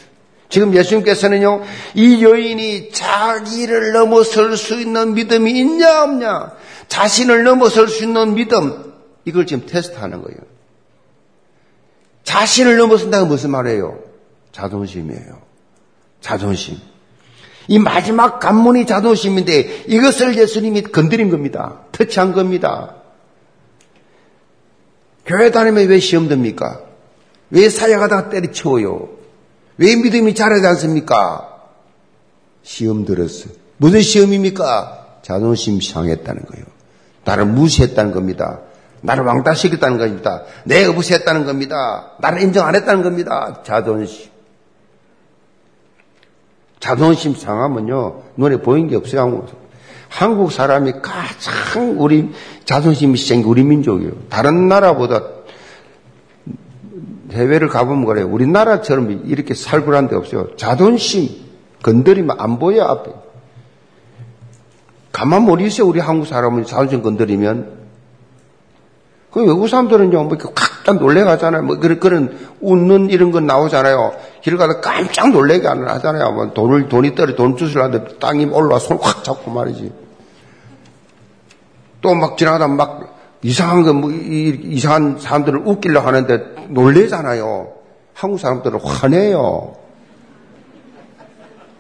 [0.48, 1.64] 지금 예수님께서는요,
[1.96, 6.54] 이 여인이 자기를 넘어설 수 있는 믿음이 있냐, 없냐?
[6.88, 8.94] 자신을 넘어설 수 있는 믿음,
[9.26, 10.38] 이걸 지금 테스트하는 거예요.
[12.24, 14.11] 자신을 넘어선다는 무슨 말이에요?
[14.52, 15.42] 자존심이에요.
[16.20, 16.78] 자존심.
[17.68, 21.80] 이 마지막 관문이 자존심인데 이것을 예수님이 건드린 겁니다.
[21.92, 22.96] 터치한 겁니다.
[25.26, 26.82] 교회 다니면 왜 시험 듭니까?
[27.52, 29.10] 왜 사역하다가 때리쳐요?
[29.78, 31.48] 왜 믿음이 자라지 않습니까?
[32.64, 33.54] 시험 들었어요.
[33.78, 35.20] 무슨 시험입니까?
[35.22, 36.66] 자존심 상했다는 거예요.
[37.24, 38.60] 나를 무시했다는 겁니다.
[39.02, 40.44] 나를 왕따시켰다는 겁니다.
[40.64, 42.12] 내 어부시했다는 겁니다.
[42.20, 43.62] 나를 인정 안 했다는 겁니다.
[43.64, 44.31] 자존심.
[46.82, 49.46] 자존심 상하면요, 눈에 보이는 게 없어요,
[50.10, 50.52] 한국.
[50.52, 52.32] 사람이 가장 우리
[52.66, 54.12] 자존심이 센 게 우리 민족이에요.
[54.30, 55.22] 다른 나라보다
[57.32, 58.28] 해외를 가보면 그래요.
[58.30, 60.58] 우리나라처럼 이렇게 살벌한 데 없어요.
[60.58, 61.30] 자존심
[61.84, 63.12] 건드리면 안 보여, 앞에.
[65.14, 67.80] 가만 못 있어요, 우리 한국 사람은 자존심 건드리면.
[69.32, 70.52] 그 외국 사람들은요, 뭐 이렇게
[70.84, 71.64] 깜짝 놀래가잖아요.
[71.64, 74.14] 뭐 그런, 그런 웃는 이런 건 나오잖아요.
[74.42, 76.32] 길 가다 깜짝 놀래게 하잖아요.
[76.32, 79.92] 뭐 돈을, 돈이 떨어, 돈 주시려는데 땅이 올라와 손확 잡고 말이지.
[82.02, 87.74] 또 막 지나가다 막 이상한 거, 뭐, 이상한 사람들을 웃기려 하는데 놀래잖아요.
[88.14, 89.74] 한국 사람들은 화내요.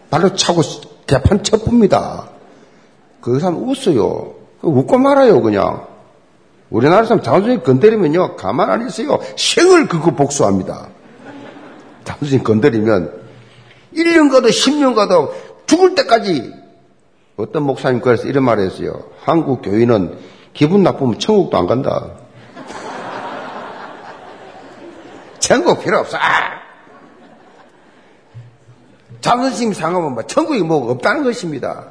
[0.10, 0.62] 발로 차고
[1.08, 2.30] 대판 쳐봅니다.
[3.22, 4.34] 그 사람 웃어요.
[4.62, 5.88] 웃고 말아요, 그냥.
[6.72, 9.20] 우리나라 사람 자존심 건드리면요, 가만 안 있어요.
[9.38, 10.88] 생을 그거 복수합니다.
[12.06, 13.22] 자존심 건드리면
[13.94, 15.36] 1년 가도 10년 가도
[15.68, 16.54] 죽을 때까지
[17.36, 19.04] 어떤 목사님 그래서 이런 말을 했어요.
[19.22, 20.18] 한국 교인은
[20.54, 22.12] 기분 나쁘면 천국도 안 간다.
[25.40, 26.18] 천국 필요 없어.
[26.18, 26.62] 아!
[29.20, 31.88] 자존심 상하면 뭐 천국이 뭐 없다는 것입니다.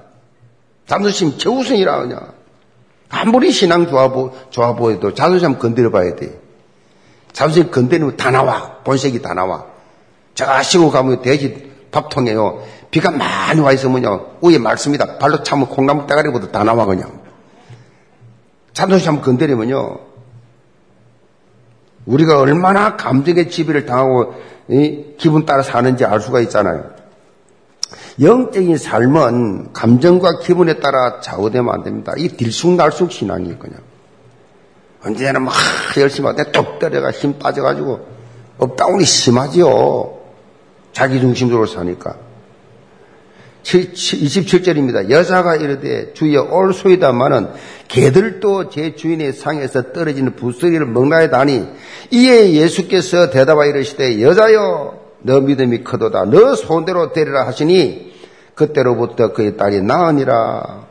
[0.86, 2.39] 자존심 최우선이라 그냥.
[3.10, 6.40] 아무리 신앙 좋아, 보, 좋아 보여도 자존심 건드려 봐야 돼.
[7.32, 8.78] 자존심 건드리면 다 나와.
[8.84, 9.66] 본색이 다 나와.
[10.34, 12.62] 제가 시고 가면 돼지 밥통에요.
[12.90, 14.36] 비가 많이 와 있으면요.
[14.42, 15.18] 위에 말습니다.
[15.18, 17.20] 발로 차면 콩나물 대가리보다 다 나와 그냥.
[18.72, 19.98] 자존심 건드리면요.
[22.06, 24.34] 우리가 얼마나 감정의 지배를 당하고
[25.18, 26.99] 기분 따라 사는지 알 수가 있잖아요.
[28.20, 32.12] 영적인 삶은 감정과 기분에 따라 좌우되면 안 됩니다.
[32.16, 33.78] 이 들쑥날쑥 신앙이 그냥.
[35.02, 35.54] 언제나 막
[35.96, 38.06] 열심히 하는데 뚝 때려가 힘 빠져가지고
[38.58, 40.18] up down이 심하지요.
[40.92, 42.16] 자기중심적으로 사니까.
[43.62, 45.10] 27절입니다.
[45.10, 47.48] 여자가 이르되 주여 옳소이다마는
[47.88, 51.66] 개들도 제 주인의 상에서 떨어지는 부스러기를 먹나이다 하니
[52.10, 58.09] 이에 예수께서 대답하 이르시되 여자여 너 믿음이 크도다 너 손대로 데리라 하시니
[58.60, 60.86] 그때로부터 그의 딸이 나으니라.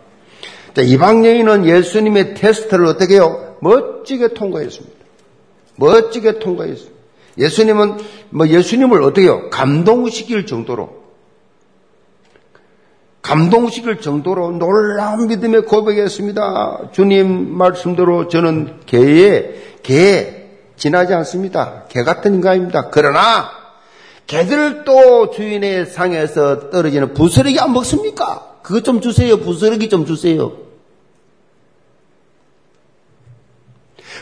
[0.79, 3.55] 이방 여인은 예수님의 테스트를 어떻게 해요?
[3.61, 4.97] 멋지게 통과했습니다.
[5.75, 6.99] 멋지게 통과했습니다.
[7.37, 7.97] 예수님은
[8.31, 9.49] 뭐 예수님을 어떻게 해요?
[9.51, 10.97] 감동시킬 정도로
[13.21, 16.89] 감동시킬 정도로 놀라운 믿음의 고백이었습니다.
[16.91, 19.53] 주님 말씀대로 저는 개에
[19.83, 21.83] 개 지나지 않습니다.
[21.89, 22.89] 개 같은 인간입니다.
[22.89, 23.58] 그러나
[24.29, 28.57] 개들도 주인의 상에서 떨어지는 부스러기 안 먹습니까?
[28.61, 29.37] 그것 좀 주세요.
[29.39, 30.51] 부스러기 좀 주세요.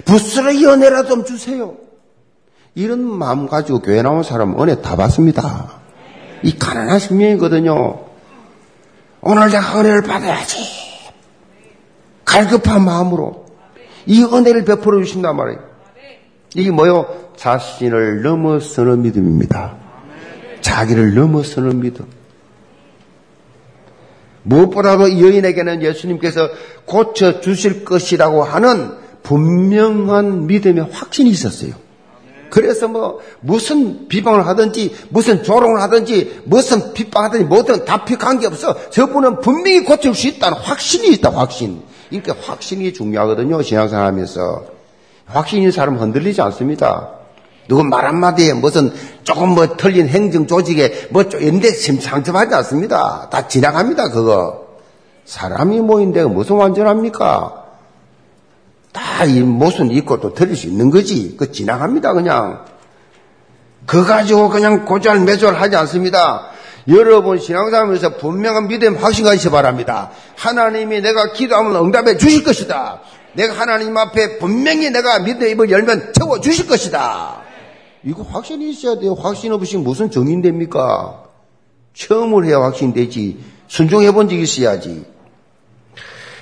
[0.05, 1.75] 부스러기 은혜라 좀 주세요.
[2.73, 5.81] 이런 마음 가지고 교회 나온 사람은 은혜 다 받습니다.
[6.41, 8.05] 이 가난한 심령이거든요.
[9.19, 10.57] 오늘 내가 은혜를 받아야지.
[12.23, 13.45] 갈급한 마음으로
[14.05, 15.59] 이 은혜를 베풀어 주신단 말이에요.
[16.55, 17.33] 이게 뭐요?
[17.35, 19.86] 자신을 넘어서는 믿음입니다.
[20.67, 22.05] 자기를 넘어서는 믿음.
[24.43, 26.49] 무엇보다도 이 여인에게는 예수님께서
[26.85, 28.91] 고쳐 주실 것이라고 하는
[29.23, 31.71] 분명한 믿음의 확신이 있었어요.
[32.49, 38.89] 그래서 뭐 무슨 비방을 하든지 무슨 조롱을 하든지 무슨 핍박하든지 뭐든 다피 관계없어.
[38.89, 41.81] 저분은 분명히 고칠 수 있다는 확신이 있다 확신.
[42.09, 44.65] 이렇게 확신이 중요하거든요 신앙생활 하면서.
[45.25, 47.16] 확신인 사람은 흔들리지 않습니다.
[47.67, 53.27] 누구 말 한마디에 무슨 조금 뭐 틀린 행정 조직에 뭐 쪼인데 심상접하지 않습니다.
[53.29, 54.67] 다 지나갑니다 그거.
[55.25, 57.65] 사람이 모인데 무슨 완전합니까?
[58.93, 61.35] 다이 못은 있고 또 들릴 수 있는 거지.
[61.37, 62.65] 그 지나갑니다, 그냥.
[63.85, 66.47] 그 가지고 그냥 고잘매절 하지 않습니다.
[66.87, 70.11] 여러분 신앙생활에서 분명한 믿음 확신 가지시 바랍니다.
[70.37, 73.01] 하나님이 내가 기도하면 응답해 주실 것이다.
[73.33, 77.46] 내가 하나님 앞에 분명히 내가 믿음의 입을 열면 채워 주실 것이다.
[78.03, 79.13] 이거 확신이 있어야 돼요.
[79.13, 81.23] 확신 없이 무슨 정인됩니까?
[81.93, 83.39] 처음을 해야 확신되지.
[83.67, 85.05] 순종해 본 적이 있어야지.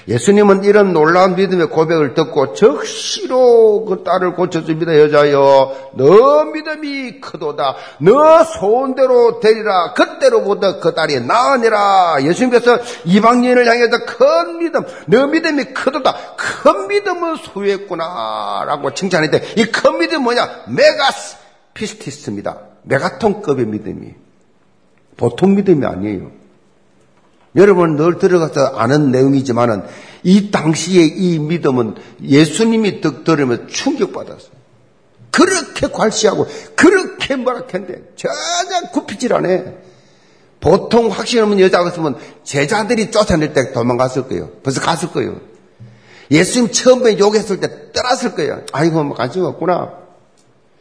[0.08, 5.00] 예수님은 이런 놀라운 믿음의 고백을 듣고 적시로 그 딸을 고쳐줍니다.
[5.00, 7.76] 여자여, 너 믿음이 크도다.
[8.02, 9.94] 너 소원대로 되리라.
[9.94, 12.18] 그때로부터 그 딸이 나으니라.
[12.22, 16.16] 예수님께서 이방인을 향해서 큰 믿음, 너 믿음이 크도다.
[16.38, 18.66] 큰 믿음을 소유했구나.
[18.68, 20.66] 라고 칭찬했는데 이 큰 믿음 뭐냐?
[20.68, 21.45] μέγας
[21.76, 22.62] πίστις입니다.
[22.84, 24.14] 메가톤급의 믿음이.
[25.18, 26.32] 보통 믿음이 아니에요.
[27.56, 29.84] 여러분 늘 들어가서 아는 내용이지만은
[30.24, 34.56] 이 당시에 이 믿음은 예수님이 득 들으면 충격받았어요.
[35.32, 39.64] 그렇게 괄시하고 그렇게 뭐라했는데 전혀 굽히질 않아.
[40.60, 44.50] 보통 확신 없는 여자가 있으면 제자들이 쫓아낼 때 도망갔을 거예요.
[44.64, 45.40] 벌써 갔을 거예요.
[46.32, 48.64] 예수님 처음에 욕했을 때 떠났을 거예요.
[48.72, 50.05] 아이고, 뭐 관심 없구나.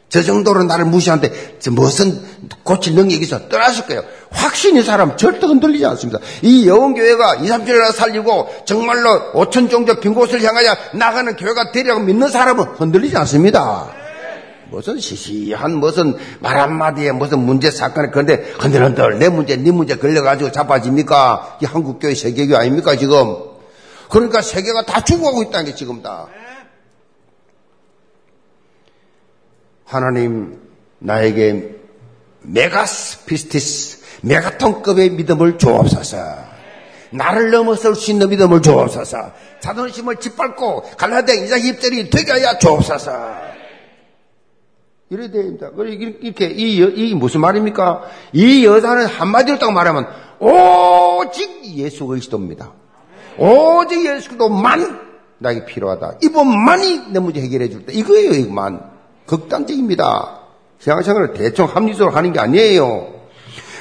[0.09, 2.21] 저 정도로 나를 무시하는데 무슨
[2.63, 4.03] 고칠 능력이 있어 떠났을 거예요.
[4.31, 6.19] 확신이 사람 절대 흔들리지 않습니다.
[6.41, 12.29] 이 여원교회가 2, 3주일나 살리고 정말로 5천 종족 빈 곳을 향하여 나가는 교회가 되리라고 믿는
[12.29, 13.89] 사람은 흔들리지 않습니다.
[14.69, 20.51] 무슨 시시한 무슨 말 한마디에 무슨 문제 사건을 그런데 흔들흔들 내 문제 네 문제 걸려가지고
[20.51, 21.59] 자빠집니까?
[21.61, 23.35] 이 한국교회 세계교회 아닙니까 지금?
[24.09, 26.27] 그러니까 세계가 다 죽어가고 있다는 게 지금 다.
[29.85, 30.59] 하나님
[30.99, 31.75] 나에게
[32.41, 36.17] μέγας πίστις 메가톤급의 믿음을 주옵소서.
[37.11, 39.31] 나를 넘어설 수 있는 믿음을 주옵소서.
[39.61, 43.45] 자존심을 짓밟고 갈라디아 2장 20절이 되게 하여 주옵소서.
[45.09, 45.69] 이래야 됩니다.
[45.77, 48.03] 이렇게, 이, 이 무슨 말입니까?
[48.33, 50.07] 이 여자는 한마디로 딱 말하면,
[50.39, 52.73] 오직 예수 그리스도입니다.
[53.37, 54.99] 오직 예수 그리스도만
[55.37, 56.17] 나에게 필요하다.
[56.23, 57.93] 이분만이 내 문제 해결해 줄 때.
[57.93, 58.94] 이거예요, 이것만.
[59.25, 60.39] 극단적입니다.
[60.79, 63.13] 신앙생활을 대충 합리적으로 하는 게 아니에요.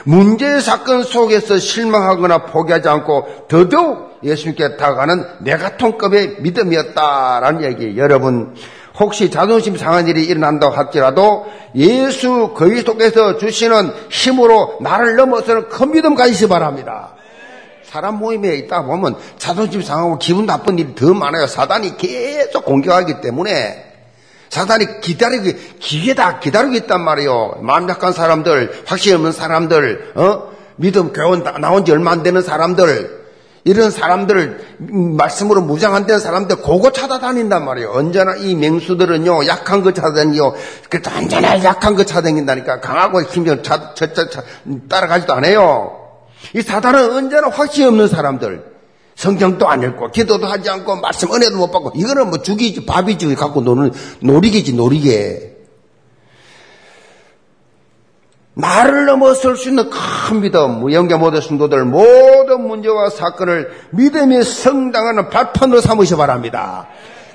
[0.05, 7.97] 문제 사건 속에서 실망하거나 포기하지 않고 더더욱 예수님께 다가가는 메가톤급의 믿음이었다라는 얘기.
[7.97, 8.55] 여러분,
[8.99, 16.49] 혹시 자존심 상한 일이 일어난다고 할지라도 예수 그리스도께서 주시는 힘으로 나를 넘어서는 큰 믿음 가지시
[16.49, 17.15] 바랍니다.
[17.83, 21.47] 사람 모임에 있다 보면 자존심 상하고 기분 나쁜 일이 더 많아요.
[21.47, 23.94] 사단이 계속 공격하기 때문에
[24.55, 27.59] 사단이 기다리고 기회다 기다리고 있단 말이에요.
[27.63, 30.55] 마음 약한 사람들, 확신 없는 사람들, 어?
[30.77, 33.25] 믿음 교원 나온 지 얼마 안 되는 사람들,
[33.65, 34.77] 이런 사람들을
[35.17, 37.91] 말씀으로 무장 안 되는 사람들 고거 찾아다닌단 말이에요.
[37.91, 40.55] 언제나 이 맹수들은요 약한 거 찾아다니요.
[40.89, 43.61] 그래도 언제나 약한 거 찾아다닌다니까 강하고 힘좀
[44.89, 45.99] 따라가지도 않아요.
[46.55, 48.74] 이 사단은 언제나 확신 없는 사람들.
[49.17, 53.61] 성경도 안 읽고 기도도 하지 않고 말씀 은혜도 못 받고 이거는 뭐 죽이지 밥이지 갖고
[53.61, 55.55] 노는 놀이기지 놀이게.
[58.55, 65.81] 나를 넘어설 수 있는 큰 믿음, 무영계 모든 성도들 모든 문제와 사건을 믿음의 성당하는 발판으로
[65.81, 66.87] 삼으시 바랍니다.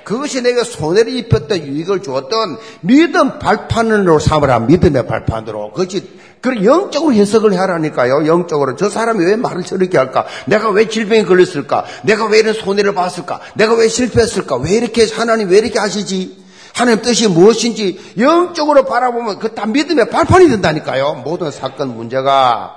[0.02, 7.58] 그것이 내가 손해를 입혔던 유익을 주었던 믿음 발판으로 삼으라 믿음의 발판으로 그것이 그 영적으로 해석을
[7.58, 12.54] 하라니까요 영적으로 저 사람이 왜 말을 저렇게 할까 내가 왜 질병에 걸렸을까 내가 왜 이런
[12.54, 16.40] 손해를 봤을까 내가 왜 실패했을까 왜 이렇게 하나님 왜 이렇게 하시지
[16.74, 21.22] 하나님 뜻이 무엇인지 영적으로 바라보면 그 다 믿음의 발판이 된다니까요.
[21.24, 22.74] 모든 사건 문제가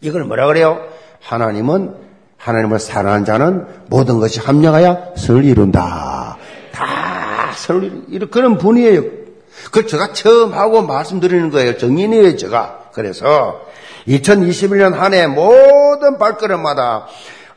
[0.00, 0.78] 이걸 뭐라 그래요?
[1.22, 1.94] 하나님은
[2.36, 6.36] 하나님을 사랑하는 자는 모든 것이 합력하여 설 이룬다.
[6.72, 9.02] 다설 이룬 그런 분이에요.
[9.70, 11.76] 그 제가 처음 하고 말씀드리는 거예요.
[11.76, 12.90] 정인이에요, 제가.
[12.92, 13.60] 그래서
[14.08, 17.06] 2021년 한 해 모든 발걸음마다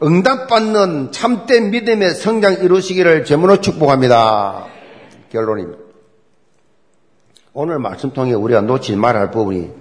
[0.02, 4.66] 응답받는 참된 믿음의 성장 이루시기를 제문으로 축복합니다.
[5.32, 5.78] 결론입니다.
[7.54, 9.72] 오늘 말씀 통해 우리가 놓지 말할 부분이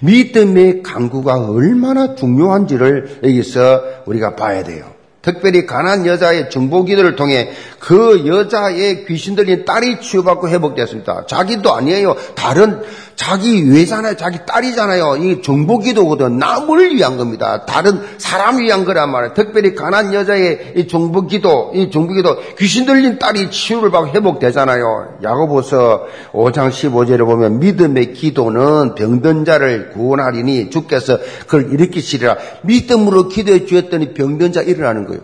[0.00, 4.97] 믿음의 강구가 얼마나 중요한지를 여기서 우리가 봐야 돼요.
[5.28, 11.26] 특별히 가난 여자의 중보 기도를 통해 그 여자의 귀신 들린 딸이 치유받고 회복됐습니다.
[11.26, 12.16] 자기도 아니에요.
[12.34, 12.80] 다른
[13.18, 14.14] 자기 외잖아요.
[14.16, 15.16] 자기 딸이잖아요.
[15.16, 16.38] 이 중보기도거든.
[16.38, 17.66] 남을 위한 겁니다.
[17.66, 19.34] 다른 사람 위한 거란 말이에요.
[19.34, 25.18] 특별히 가난 여자의 이 중보기도, 이 중보기도 귀신 들린 딸이 치유를 받고 회복되잖아요.
[25.24, 32.36] 야고보서 5장 15절에 보면 믿음의 기도는 병든 자를 구원하리니 주께서 그걸 일으키시리라.
[32.62, 35.22] 믿음으로 기도해 주었더니 병든 자 일어나는 거예요.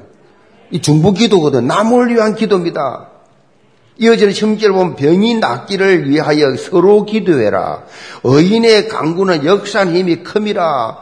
[0.72, 1.68] 이 중보기도거든.
[1.68, 3.13] 남을 위한 기도입니다.
[3.96, 7.84] 이어지는 심지를 보면 병이 낫기를 위하여 서로 기도해라.
[8.24, 10.98] 의인의 강구는 역사한 힘이 큼이라.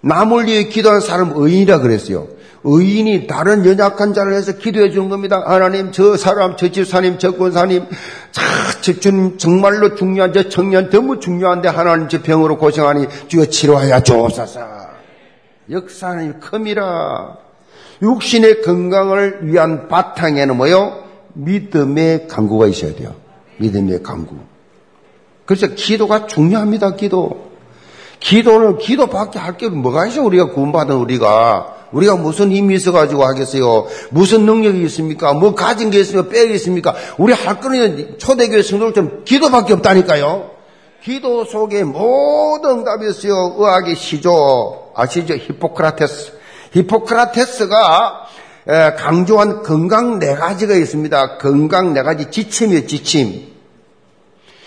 [0.00, 2.28] 남을 위해 기도하는 사람 의인이라 그랬어요.
[2.64, 5.44] 의인이 다른 연약한 자를 해서 기도해 주는 겁니다.
[5.46, 7.86] 하나님, 저 사람, 저 집사님, 저 권사님,
[8.32, 8.42] 자,
[8.80, 14.60] 저 주님 정말로 중요한 저 청년 너무 중요한데 하나님 저 병으로 고생하니 주여 치료하여 주옵소서.
[15.70, 17.36] 역사는 큼이라.
[18.02, 21.05] 육신의 건강을 위한 바탕에는 뭐요?
[21.36, 23.14] 믿음의 강구가 있어야 돼요.
[23.58, 24.34] 믿음의 강구.
[25.44, 27.46] 그래서 기도가 중요합니다, 기도.
[28.20, 31.74] 기도는 기도밖에 할 게 뭐가 있어, 우리가 구원받은 우리가.
[31.92, 33.86] 우리가 무슨 힘이 있어가지고 하겠어요?
[34.10, 35.32] 무슨 능력이 있습니까?
[35.34, 36.94] 뭐 가진 게 있으면 빼기 있습니까?
[37.16, 40.50] 우리 할 거는 초대교회 성도들처럼 기도밖에 없다니까요?
[41.02, 43.54] 기도 속에 모든 응답이 있어요.
[43.56, 44.90] 의학의 시조.
[44.96, 45.34] 아시죠?
[45.34, 46.32] 히포크라테스.
[46.72, 48.26] 히포크라테스가
[48.66, 51.38] 강조한 건강 네 가지가 있습니다.
[51.38, 53.54] 건강 네 가지 지침이에요, 지침.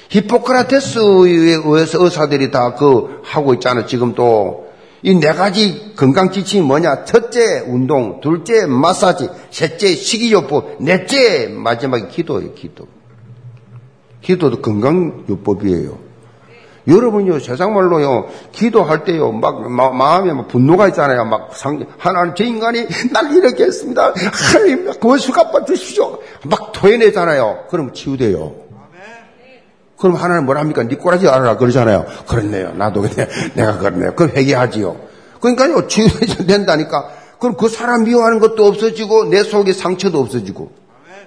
[0.10, 3.86] 히포크라테스에 의해서 의사들이 다 그 하고 있잖아.
[3.86, 4.70] 지금 또.
[5.02, 7.06] 이네 가지 건강 지침이 뭐냐?
[7.06, 8.20] 첫째, 운동.
[8.22, 9.30] 둘째, 마사지.
[9.50, 10.78] 셋째, 식이요법.
[10.84, 12.88] 넷째, 마지막에 기도예요, 기도.
[14.22, 16.09] 기도도 건강요법이에요.
[16.90, 21.26] 여러분요, 세상 말로요, 기도할 때요, 막, 마, 마음에 막 분노가 있잖아요.
[21.26, 24.14] 막, 상, 하나님, 저 인간이 날 이렇게 했습니다.
[24.54, 26.20] 하나님, 그원수 갚아 주십시오.
[26.46, 27.66] 막 토해내잖아요.
[27.70, 28.70] 그럼 치유돼요.
[29.98, 30.84] 그럼 하나님 뭐라 합니까?
[30.84, 31.58] 니 꼬라지 알아라.
[31.58, 32.06] 그러잖아요.
[32.28, 32.72] 그렇네요.
[32.74, 33.28] 나도 그래.
[33.54, 34.16] 내가 그렇네요.
[34.16, 34.96] 그럼 회개하지요.
[35.42, 37.10] 그러니까요, 치유된다니까.
[37.40, 40.72] 그럼 그 사람 미워하는 것도 없어지고, 내 속에 상처도 없어지고.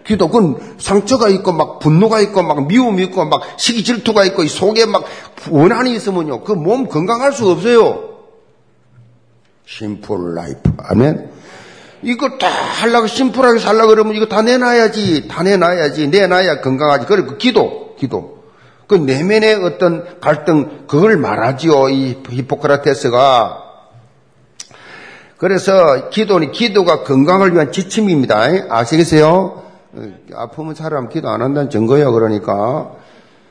[0.05, 5.05] 그건 상처가 있고, 막 분노가 있고, 막 미움이 있고, 막 시기 질투가 있고, 속에 막
[5.51, 6.43] 원한이 있으면요.
[6.45, 8.11] 그 몸 건강할 수 없어요.
[9.67, 10.73] simple life.
[10.89, 11.31] 아멘.
[12.03, 15.29] 이거 다 하려고, 심플하게 살려고 그러면 이거 다 내놔야지.
[15.29, 16.09] 다 내놔야지.
[16.09, 17.07] 내놔야 건강하지.
[17.07, 18.43] 그리고 그 기도, 기도.
[18.89, 21.89] 그 내면의 어떤 갈등, 그걸 말하지요.
[21.91, 23.63] 이 히포크라테스가.
[25.39, 28.49] 그래서 기도는, 기도가 건강을 위한 지침입니다.
[28.69, 29.63] 아시겠어요?
[30.35, 32.13] 아프면 사람 기도 안 한다는 증거예요.
[32.13, 32.93] 그러니까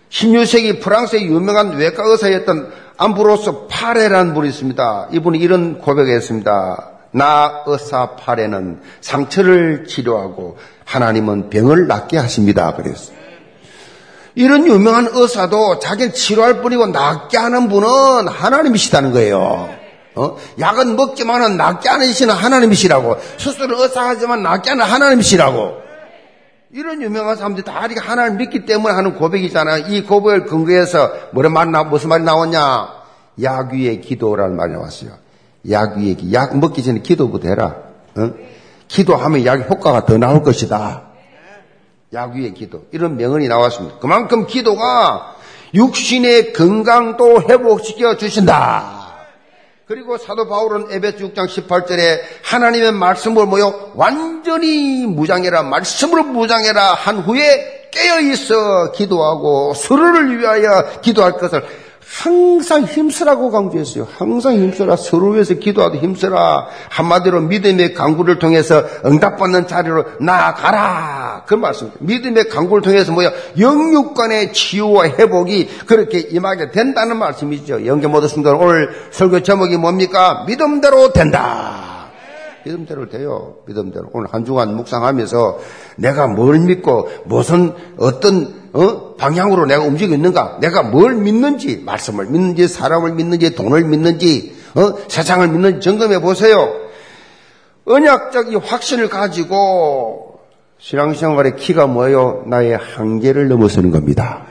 [0.09, 5.09] 16세기 프랑스의 유명한 외과 의사였던 암브로스 파레라는 분이 있습니다.
[5.11, 6.89] 이분이 이런 고백했습니다.
[7.11, 12.73] 나 의사 파레는 상처를 치료하고 하나님은 병을 낫게 하십니다.
[12.73, 13.17] 그랬어요.
[14.35, 19.69] 이런 유명한 의사도 자기는 치료할 뿐이고 낫게 하는 분은 하나님이시다는 거예요.
[20.15, 20.37] 어?
[20.59, 23.17] 약은 먹지만은 낫게 하시는 하나님이시라고.
[23.37, 25.90] 수술을 의사하지만 낫게 하는 하나님이시라고.
[26.73, 29.87] 이런 유명한 사람들이 다 이렇게 하나님을 믿기 때문에 하는 고백이잖아요.
[29.89, 33.01] 이 고백을 근거해서 뭐라 말 나, 무슨 말이 나왔냐?
[33.41, 35.11] 약 위의 기도라는 말이 나왔어요.
[35.69, 37.75] 약 위의 기, 약 먹기 전에 기도부터 해라.
[38.15, 38.31] 어?
[38.87, 41.03] 기도하면 약 효과가 더 나올 것이다.
[42.13, 42.85] 약 위의 기도.
[42.91, 43.99] 이런 명언이 나왔습니다.
[43.99, 45.35] 그만큼 기도가
[45.73, 49.00] 육신의 건강도 회복시켜 주신다.
[49.91, 57.89] 그리고 사도 바울은 에베스 6장 18절에 하나님의 말씀을 모여 완전히 무장해라 말씀으로 무장해라 한 후에
[57.91, 61.65] 깨어 있어 기도하고 서로를 위하여 기도할 것을
[62.19, 64.05] 항상 힘쓰라고 강조했어요.
[64.17, 64.97] 항상 힘쓰라.
[64.97, 66.67] 서로 위해서 기도하도 힘쓰라.
[66.89, 71.43] 한마디로 믿음의 강구를 통해서 응답받는 자리로 나아가라.
[71.47, 71.99] 그 말씀입니다.
[72.01, 73.31] 믿음의 강구를 통해서 뭐야?
[73.57, 77.85] 영육간의 치유와 회복이 그렇게 임하게 된다는 말씀이죠.
[77.85, 80.43] 영계 모든 순간 오늘 설교 제목이 뭡니까?
[80.47, 81.90] 믿음대로 된다.
[82.65, 83.55] 믿음대로 돼요.
[83.65, 84.09] 믿음대로.
[84.13, 85.59] 오늘 한 주간 묵상하면서
[85.97, 89.15] 내가 뭘 믿고 무슨 어떤 어?
[89.15, 90.59] 방향으로 내가 움직이고 있는가?
[90.61, 94.93] 내가 뭘 믿는지, 말씀을 믿는지, 사람을 믿는지, 돈을 믿는지, 어?
[95.07, 96.73] 세상을 믿는지 점검해 보세요.
[97.85, 100.39] 언약적 이 확신을 가지고
[100.79, 102.43] 신앙생활의 키가 뭐예요?
[102.47, 104.45] 나의 한계를 넘어서는 겁니다.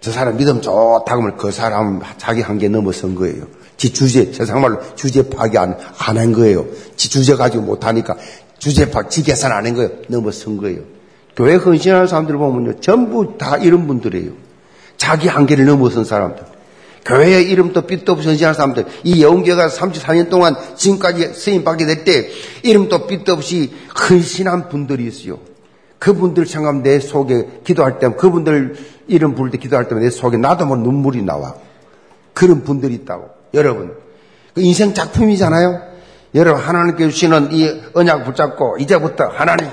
[0.00, 3.44] 저 사람 믿음 좋다고 하면 그 사람은 자기 한계 넘어선 거예요.
[3.78, 6.66] 지 주제, 세상말로 주제 파기 안, 안 한 거예요.
[6.96, 8.16] 지 주제 가지고 못하니까
[8.58, 9.90] 주제 파, 지 계산 안 한 거예요.
[10.08, 10.80] 넘어선 거예요.
[11.36, 12.80] 교회 헌신하는 사람들 보면요.
[12.80, 14.32] 전부 다 이런 분들이에요.
[14.96, 16.42] 자기 한계를 넘어선 사람들.
[17.06, 18.84] 교회의 이름도 빛도 없이 헌신하는 사람들.
[19.04, 22.28] 이 영계가 34년 동안 지금까지 쓰임 받게 될 때
[22.64, 23.72] 이름도 빛도 없이
[24.10, 25.38] 헌신한 분들이 있어요.
[26.00, 28.74] 그분들 생각하면 내 속에 기도할 때 그분들
[29.06, 31.54] 이름 부를 때 기도할 때내 속에 나도 뭐 눈물이 나와.
[32.34, 33.37] 그런 분들이 있다고.
[33.54, 33.96] 여러분.
[34.54, 35.88] 그 인생 작품이잖아요.
[36.34, 39.68] 여러분 하나님께 주시는 이 언약 붙잡고 이제부터 하나님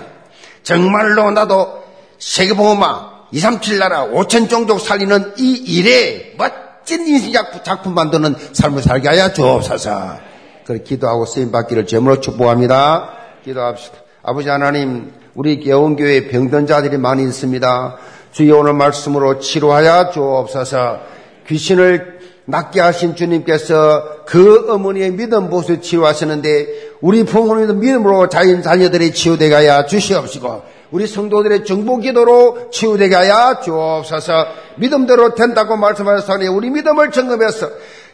[0.63, 1.83] 정말로 나도
[2.17, 8.81] 세계보험마 2, 3, 7 나라 5천 종족 살리는 이 일에 멋진 인생 작품 만드는 삶을
[8.81, 10.17] 살게 하여 주옵소서.
[10.65, 13.11] 그렇게 기도하고 쓰임받기를 제물로 축복합니다.
[13.43, 13.97] 기도합시다.
[14.23, 17.97] 아버지 하나님, 우리 개원교회 병든 자들이 많이 있습니다.
[18.31, 20.99] 주여 오늘 말씀으로 치료하여 주옵소서.
[21.47, 22.14] 귀신을
[22.45, 29.85] 낫게 하신 주님께서 그 어머니의 믿음 보수 치유하시는데 우리 부모님도 믿음으로 자인 자녀들이 치유되게 하여
[29.85, 34.45] 주시옵시고 우리 성도들의 정보 기도로 치유되게 하여 주옵소서.
[34.77, 37.69] 믿음대로 된다고 말씀하셨으니 우리 믿음을 점검해서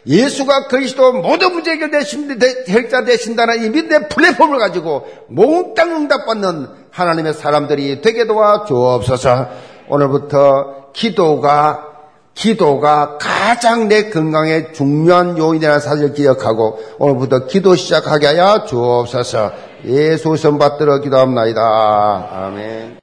[0.06, 8.00] 예수가 그리스도 모든 문제 해결되신, 해결자 되신다는 이 믿음의 플랫폼을 가지고 몽땅 응답받는 하나님의 사람들이
[8.00, 9.48] 되게 도와 주옵소서.
[9.88, 11.91] 오늘부터 기도가
[12.34, 19.52] 기도가 가장 내 건강에 중요한 요인이라는 사실을 기억하고 오늘부터 기도 시작하게 하여 주옵소서
[19.84, 22.28] 예수 선 받들어 기도합나이다.
[22.32, 22.98] 아멘.